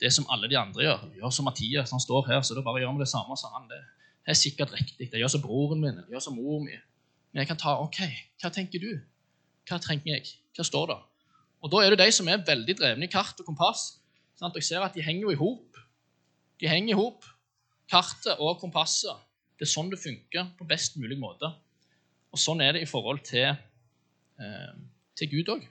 det 0.00 0.12
som 0.14 0.26
alle 0.30 0.48
de 0.50 0.58
andre 0.58 0.84
gjør. 0.84 1.06
Gjør 1.18 1.32
som 1.34 1.48
Mathias, 1.48 1.90
han 1.94 2.02
står 2.02 2.28
her, 2.30 2.42
så 2.42 2.54
da 2.54 2.62
bare 2.66 2.82
gjør 2.82 2.96
vi 2.96 3.04
det 3.04 3.10
samme 3.10 3.36
som 3.38 3.54
han. 3.54 3.68
Det 3.70 3.80
er 4.26 4.38
sikkert 4.38 4.72
riktig. 4.74 5.10
Det 5.10 5.20
gjør 5.20 5.32
som 5.34 5.42
broren 5.42 5.80
min, 5.82 6.02
det 6.02 6.14
gjør 6.14 6.26
som 6.28 6.36
mor 6.38 6.60
mi. 6.64 6.76
Men 7.32 7.42
jeg 7.42 7.50
kan 7.50 7.60
ta 7.60 7.76
OK, 7.82 8.00
hva 8.40 8.50
tenker 8.54 8.82
du? 8.82 8.90
Hva 9.68 9.80
trenger 9.82 10.14
jeg? 10.14 10.34
Hva 10.56 10.64
står 10.64 10.90
det? 10.92 10.98
Og 11.64 11.72
da 11.72 11.82
er 11.82 11.94
det 11.94 12.04
de 12.04 12.12
som 12.14 12.28
er 12.30 12.44
veldig 12.46 12.76
drevne 12.78 13.08
i 13.08 13.12
kart 13.12 13.40
og 13.40 13.48
kompass. 13.48 13.88
Sant? 14.38 14.54
Og 14.54 14.62
jeg 14.62 14.68
ser 14.70 14.84
at 14.84 14.94
de 14.94 15.04
henger 15.04 15.26
jo 15.26 15.34
i 15.34 15.40
hop. 15.40 15.80
De 16.58 16.70
henger 16.70 16.94
i 16.94 16.98
hop, 16.98 17.26
kartet 17.90 18.38
og 18.38 18.60
kompasset. 18.62 19.26
Det 19.58 19.66
er 19.66 19.72
sånn 19.72 19.90
det 19.90 19.98
funker 19.98 20.52
på 20.58 20.66
best 20.70 20.96
mulig 21.00 21.18
måte. 21.18 21.50
Og 22.30 22.40
sånn 22.40 22.62
er 22.62 22.76
det 22.76 22.84
i 22.84 22.90
forhold 22.90 23.24
til, 23.26 23.56
eh, 24.38 24.72
til 25.18 25.30
Gud 25.32 25.50
òg. 25.56 25.66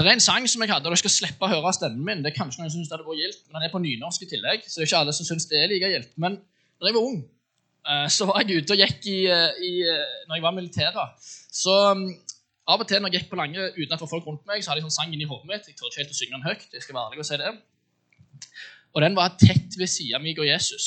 Det 0.00 0.08
er 0.08 0.16
en 0.16 0.22
sang 0.24 0.46
som 0.48 0.62
jeg 0.64 0.70
hadde, 0.72 0.86
og 0.86 0.94
dere 0.94 1.00
skal 1.02 1.12
slippe 1.12 1.44
å 1.44 1.50
høre 1.50 1.72
stemmen 1.76 2.04
min. 2.06 2.22
Det 2.24 2.30
er 2.30 2.36
kanskje 2.38 2.62
noen 2.62 2.70
som 2.72 2.78
synes 2.78 2.88
det 2.88 2.96
hadde 2.96 3.08
vært 3.08 3.20
gildt, 3.20 3.42
men 3.46 3.58
den 3.58 3.66
er 3.66 3.72
på 3.74 3.82
nynorsk 3.84 4.24
i 4.24 4.30
tillegg. 4.30 4.64
så 4.64 4.80
det 4.80 4.86
er 4.86 4.88
ikke 4.88 5.02
alle 5.04 5.14
som 5.16 5.28
synes 5.28 5.46
det 5.50 5.60
er 5.60 5.68
like 5.72 5.90
gildt. 5.92 6.14
Men 6.24 6.38
da 6.80 6.88
jeg 6.88 6.96
var 6.96 7.08
ung, 7.10 7.18
eh, 7.84 8.06
så 8.16 8.28
var 8.30 8.40
jeg 8.40 8.62
ute 8.62 8.76
og 8.76 8.80
gikk 8.80 9.08
i, 9.12 9.18
eh, 9.28 9.60
i 9.68 9.72
eh, 9.84 10.16
Når 10.28 10.38
jeg 10.38 10.46
var 10.46 10.56
militæret. 10.56 11.28
Så 11.52 11.76
um, 11.92 12.06
av 12.70 12.80
og 12.80 12.88
til 12.88 13.02
når 13.02 13.12
jeg 13.12 13.20
gikk 13.20 13.30
på 13.34 13.40
lange 13.40 13.70
uten 13.76 13.92
at 13.92 13.98
det 13.98 14.04
var 14.06 14.14
folk 14.14 14.26
rundt 14.26 14.46
meg, 14.48 14.62
så 14.62 14.72
hadde 14.72 14.80
jeg 14.80 14.88
sånn 14.88 14.96
sang 14.96 15.12
inni 15.12 15.28
hodet 15.28 15.50
mitt. 15.50 15.68
Jeg 15.68 15.76
tør 15.76 15.90
ikke 15.90 16.02
helt 16.04 16.14
å 16.14 16.18
synge 16.20 16.36
den 16.38 16.48
høyt. 16.48 16.68
jeg 16.72 16.82
skal 16.82 16.96
være 16.96 17.10
ærlig 17.10 17.24
og 17.24 17.28
si 17.28 17.40
det. 17.40 17.54
Og 18.94 19.02
den 19.04 19.16
var 19.18 19.36
tett 19.38 19.76
ved 19.78 19.90
sida 19.90 20.18
mi 20.22 20.32
og 20.38 20.46
Jesus. 20.46 20.86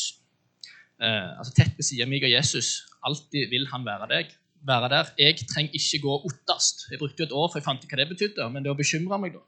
Eh, 1.01 1.29
altså 1.37 1.53
tett 1.53 1.77
ved 1.77 1.85
sida 1.85 2.07
mi 2.09 2.23
og 2.23 2.31
Jesus. 2.31 2.87
Alltid 3.03 3.51
vil 3.51 3.67
han 3.69 3.85
være 3.85 4.09
deg 4.09 4.39
være 4.67 4.89
der. 4.93 5.13
Jeg 5.19 5.45
trenger 5.49 5.77
ikke 5.79 6.01
gå 6.05 6.17
ottast. 6.29 6.87
Jeg 6.91 6.99
brukte 7.01 7.23
jo 7.23 7.29
et 7.29 7.37
år 7.37 7.47
for 7.49 7.59
jeg 7.59 7.67
fant 7.67 7.83
ut 7.83 7.93
hva 7.93 7.99
det 7.99 8.09
betydde, 8.11 8.49
men 8.51 8.65
det 8.65 8.71
å 8.71 8.79
bekymre 8.79 9.19
meg, 9.21 9.37
da. 9.37 9.43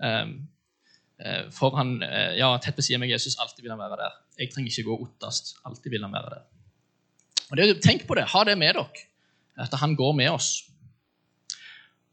Um, 0.00 0.34
for 1.52 1.76
han, 1.76 1.98
uh, 2.00 2.32
ja, 2.38 2.48
Tett 2.64 2.78
ved 2.78 2.86
siden 2.86 3.00
av 3.00 3.04
meg 3.04 3.12
Jesus, 3.12 3.36
alltid 3.40 3.66
vil 3.66 3.74
han 3.74 3.82
være 3.82 4.00
der. 4.00 4.16
Jeg 4.40 4.52
trenger 4.54 4.72
ikke 4.72 4.88
gå 4.88 4.98
ottast. 5.04 5.54
Alltid 5.68 5.92
vil 5.92 6.06
han 6.06 6.16
være 6.16 6.34
der. 6.36 6.44
Og 7.50 7.60
det, 7.60 7.68
Tenk 7.84 8.06
på 8.08 8.16
det. 8.16 8.28
Ha 8.32 8.44
det 8.48 8.56
med 8.60 8.78
dere. 8.78 9.06
At 9.60 9.74
han 9.82 9.96
går 9.98 10.14
med 10.16 10.30
oss. 10.32 10.52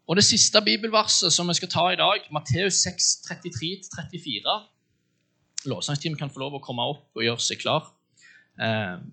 Og 0.07 0.15
det 0.15 0.23
siste 0.23 0.59
bibelverset 0.63 1.33
som 1.35 1.47
vi 1.47 1.55
skal 1.57 1.71
ta 1.71 1.83
i 1.91 1.99
dag, 1.99 2.27
Matteus 2.31 2.79
6, 2.83 3.07
33-34 3.27 4.57
Lovsangsteamet 5.67 6.19
kan 6.19 6.31
få 6.31 6.39
lov 6.39 6.55
å 6.55 6.63
komme 6.63 6.85
opp 6.87 7.17
og 7.17 7.25
gjøre 7.25 7.43
seg 7.43 7.59
klar. 7.59 7.89
Um, 8.55 9.03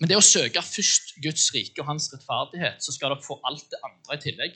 men 0.00 0.08
det 0.08 0.16
å 0.16 0.24
søke 0.24 0.62
først 0.64 1.18
Guds 1.20 1.50
rike 1.52 1.82
og 1.82 1.90
hans 1.90 2.08
rettferdighet, 2.12 2.80
så 2.80 2.94
skal 2.94 3.12
dere 3.12 3.24
få 3.24 3.36
alt 3.44 3.66
det 3.68 3.80
andre 3.84 4.16
i 4.16 4.22
tillegg. 4.22 4.54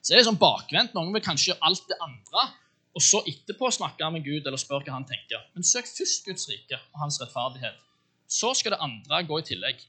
Så 0.00 0.14
er 0.14 0.20
det 0.20 0.28
sånn 0.28 0.38
bakvendt. 0.40 0.94
Noen 0.96 1.12
vil 1.12 1.24
kanskje 1.24 1.50
gjøre 1.50 1.68
alt 1.68 1.84
det 1.90 1.98
andre, 2.00 2.46
og 2.96 3.04
så 3.04 3.20
etterpå 3.28 3.68
snakke 3.76 4.08
med 4.14 4.24
Gud 4.24 4.46
eller 4.46 4.60
spørre 4.60 4.86
hva 4.86 4.94
han 4.96 5.04
tenker. 5.08 5.42
Men 5.52 5.66
søk 5.68 5.90
først 5.90 6.24
Guds 6.24 6.48
rike 6.48 6.78
og 6.78 7.02
hans 7.02 7.20
rettferdighet. 7.20 7.76
Så 8.26 8.54
skal 8.56 8.72
det 8.72 8.80
andre 8.86 9.20
gå 9.28 9.42
i 9.42 9.46
tillegg. 9.50 9.84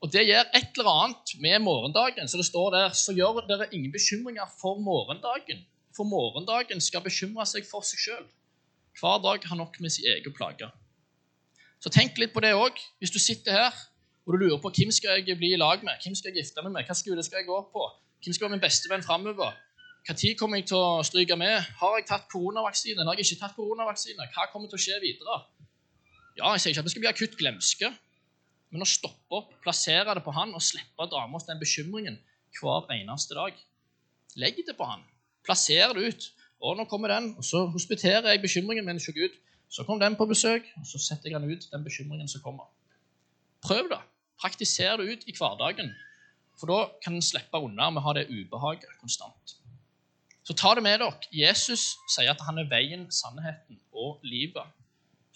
Og 0.00 0.12
det 0.14 0.22
gjør 0.28 0.46
et 0.56 0.78
eller 0.78 0.92
annet 0.92 1.34
med 1.42 1.58
morgendagen. 1.66 2.30
Så 2.30 2.38
det 2.38 2.46
står 2.46 2.70
der 2.76 2.94
så 2.96 3.12
gjør 3.16 3.42
dere 3.50 3.66
ingen 3.74 3.90
bekymringer 3.92 4.46
for 4.60 4.78
morgendagen. 4.80 5.66
For 5.96 6.06
morgendagen 6.06 6.80
skal 6.80 7.02
bekymre 7.04 7.44
seg 7.50 7.66
for 7.68 7.84
seg 7.84 8.06
sjøl. 8.06 8.24
Hver 9.00 9.18
dag 9.26 9.44
har 9.50 9.58
nok 9.58 9.80
med 9.82 9.92
sin 9.92 10.06
egen 10.14 10.32
plage. 10.36 10.70
Så 11.82 11.90
tenk 11.92 12.18
litt 12.20 12.32
på 12.32 12.44
det 12.44 12.54
òg. 12.54 12.78
Hvis 13.00 13.12
du 13.12 13.18
sitter 13.18 13.58
her 13.58 13.86
og 14.30 14.36
du 14.36 14.44
lurer 14.44 14.60
på 14.62 14.70
hvem 14.76 14.92
skal 14.94 15.18
jeg 15.26 15.38
bli 15.40 15.48
i 15.56 15.58
lag 15.58 15.82
med, 15.82 15.98
hvem 16.04 16.14
skal 16.14 16.30
jeg 16.30 16.44
gifte 16.44 16.62
meg 16.62 16.76
med, 16.76 16.86
hva 16.86 16.94
skole 16.94 17.22
skal 17.26 17.40
jeg 17.40 17.48
gå 17.48 17.56
på, 17.74 17.86
hvem 18.22 18.36
skal 18.36 18.46
være 18.46 18.54
min 18.54 18.62
beste 18.62 18.90
venn 18.92 19.02
framover, 19.02 19.56
når 20.06 20.36
kommer 20.38 20.60
jeg 20.60 20.68
til 20.70 20.78
å 20.78 21.02
stryke 21.04 21.36
med, 21.36 21.56
har 21.80 21.96
jeg 21.98 22.06
tatt 22.08 22.28
koronavaksine, 22.30 23.02
har 23.04 23.18
jeg 23.18 23.26
ikke 23.26 23.40
tatt 23.42 23.56
koronavaksine, 23.58 24.28
hva 24.36 24.46
kommer 24.52 24.70
til 24.70 24.78
å 24.78 24.84
skje 24.86 25.00
videre? 25.02 25.40
Ja, 26.38 26.52
Jeg 26.54 26.62
sier 26.62 26.72
ikke 26.72 26.84
at 26.84 26.88
vi 26.88 26.94
skal 26.94 27.04
bli 27.04 27.10
akutt 27.10 27.36
glemske, 27.36 27.90
men 28.70 28.86
å 28.86 28.88
stoppe 28.88 29.34
opp, 29.34 29.50
plassere 29.64 30.14
det 30.14 30.22
på 30.22 30.32
han 30.32 30.54
og 30.54 30.62
slippe 30.62 31.02
å 31.02 31.10
dra 31.10 31.26
med 31.26 31.40
oss 31.40 31.48
den 31.48 31.58
bekymringen 31.58 32.20
hver 32.60 32.86
eneste 32.94 33.34
dag. 33.34 33.58
Legg 34.38 34.62
det 34.66 34.76
på 34.78 34.86
han. 34.86 35.02
Plasser 35.44 35.92
det 35.96 36.06
ut. 36.06 36.28
Og 36.60 36.76
nå 36.76 36.84
kommer 36.84 37.08
den, 37.08 37.32
og 37.40 37.44
så 37.46 37.64
hospiterer 37.72 38.28
jeg 38.30 38.42
bekymringen 38.42 38.84
min 38.86 39.00
hos 39.00 39.08
Gud. 39.16 39.32
Så 39.70 39.84
kommer 39.86 40.04
den 40.04 40.16
på 40.18 40.26
besøk, 40.28 40.66
og 40.76 40.86
så 40.86 41.00
setter 41.00 41.32
jeg 41.32 41.40
den 41.40 41.50
ut, 41.50 41.66
den 41.72 41.84
bekymringen 41.84 42.28
som 42.28 42.42
kommer. 42.44 42.68
Prøv 43.64 43.88
det. 43.90 44.00
Praktiser 44.40 44.96
det 45.00 45.08
ut 45.12 45.26
i 45.28 45.34
hverdagen. 45.36 45.92
For 46.60 46.70
da 46.70 46.80
kan 47.04 47.16
en 47.16 47.24
slippe 47.24 47.60
unna 47.60 47.88
med 47.90 48.02
å 48.02 48.06
ha 48.08 48.14
det 48.18 48.28
ubehaget 48.28 48.98
konstant. 49.00 49.56
Så 50.44 50.56
ta 50.56 50.74
det 50.74 50.84
med 50.84 51.00
dere. 51.00 51.28
Jesus 51.32 51.94
sier 52.10 52.32
at 52.32 52.40
han 52.46 52.58
er 52.60 52.68
veien, 52.68 53.06
sannheten 53.12 53.78
og 53.92 54.24
livet. 54.26 54.76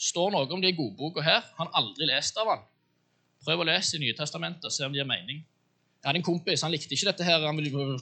Står 0.00 0.32
noe 0.34 0.48
om 0.52 0.62
det 0.62 0.72
i 0.72 0.76
godboka 0.76 1.22
her. 1.24 1.44
Han 1.58 1.68
har 1.68 1.84
aldri 1.84 2.08
lest 2.10 2.38
av 2.40 2.50
den. 2.50 2.64
Prøv 3.44 3.62
å 3.62 3.68
lese 3.68 3.96
i 3.96 4.02
Nye 4.02 4.16
Testamentet 4.16 4.66
og 4.68 4.74
se 4.74 4.86
om 4.86 4.92
det 4.92 5.02
gir 5.02 5.08
mening. 5.08 5.44
Jeg 6.00 6.08
hadde 6.08 6.20
en 6.20 6.26
kompis, 6.26 6.64
han 6.64 6.72
likte 6.72 6.96
ikke 6.96 7.12
dette 7.12 7.28
her. 7.28 7.44
Han 7.44 7.60
ville 7.60 7.92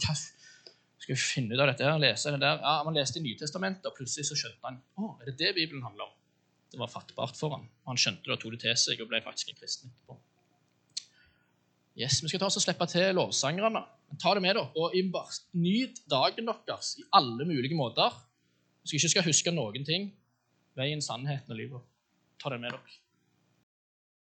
skal 1.02 1.16
vi 1.16 1.18
finne 1.18 1.56
ut 1.56 1.60
av 1.60 1.66
dette 1.72 1.86
her, 1.86 1.98
lese 1.98 2.30
det 2.30 2.40
der. 2.44 2.60
Ja, 2.62 2.82
Han 2.86 2.94
leste 2.94 3.18
i 3.18 3.22
Nytestamentet, 3.24 3.88
og 3.90 3.96
plutselig 3.96 4.28
så 4.28 4.38
skjønte 4.38 4.68
han 4.68 4.78
å, 4.94 5.16
er 5.20 5.30
det 5.30 5.38
det 5.40 5.54
Bibelen 5.56 5.82
handler 5.82 6.06
om. 6.06 6.18
Det 6.70 6.78
var 6.80 6.90
fattbart 6.92 7.36
for 7.36 7.56
han. 7.56 7.66
Han 7.90 7.98
skjønte 7.98 8.28
det 8.28 8.36
og 8.36 8.44
tok 8.44 8.54
det 8.54 8.62
til 8.62 8.76
seg 8.78 9.02
og 9.02 9.10
ble 9.10 9.20
faktisk 9.24 9.50
en 9.50 9.58
kristen 9.58 9.90
etterpå. 9.90 10.16
Yes, 11.98 12.22
Vi 12.22 12.28
skal 12.30 12.40
ta 12.40 12.48
oss 12.48 12.56
og 12.56 12.64
slippe 12.64 12.86
til 12.88 13.14
lovsangerne. 13.16 13.82
Ta 14.20 14.32
det 14.36 14.42
med 14.44 14.56
dere, 14.56 14.68
og 14.76 14.94
nyt 15.52 16.00
dagen 16.08 16.48
deres 16.68 16.94
i 17.00 17.04
alle 17.12 17.44
mulige 17.44 17.76
måter. 17.76 18.16
Hvis 18.82 18.92
dere 18.92 19.00
ikke 19.00 19.12
skal 19.14 19.26
huske 19.28 19.52
noen 19.54 19.84
ting, 19.84 20.08
veien, 20.76 21.02
sannheten 21.04 21.52
og 21.52 21.58
livet. 21.58 21.84
Ta 22.42 22.52
det 22.52 22.60
med 22.60 22.72
dere. 22.72 22.98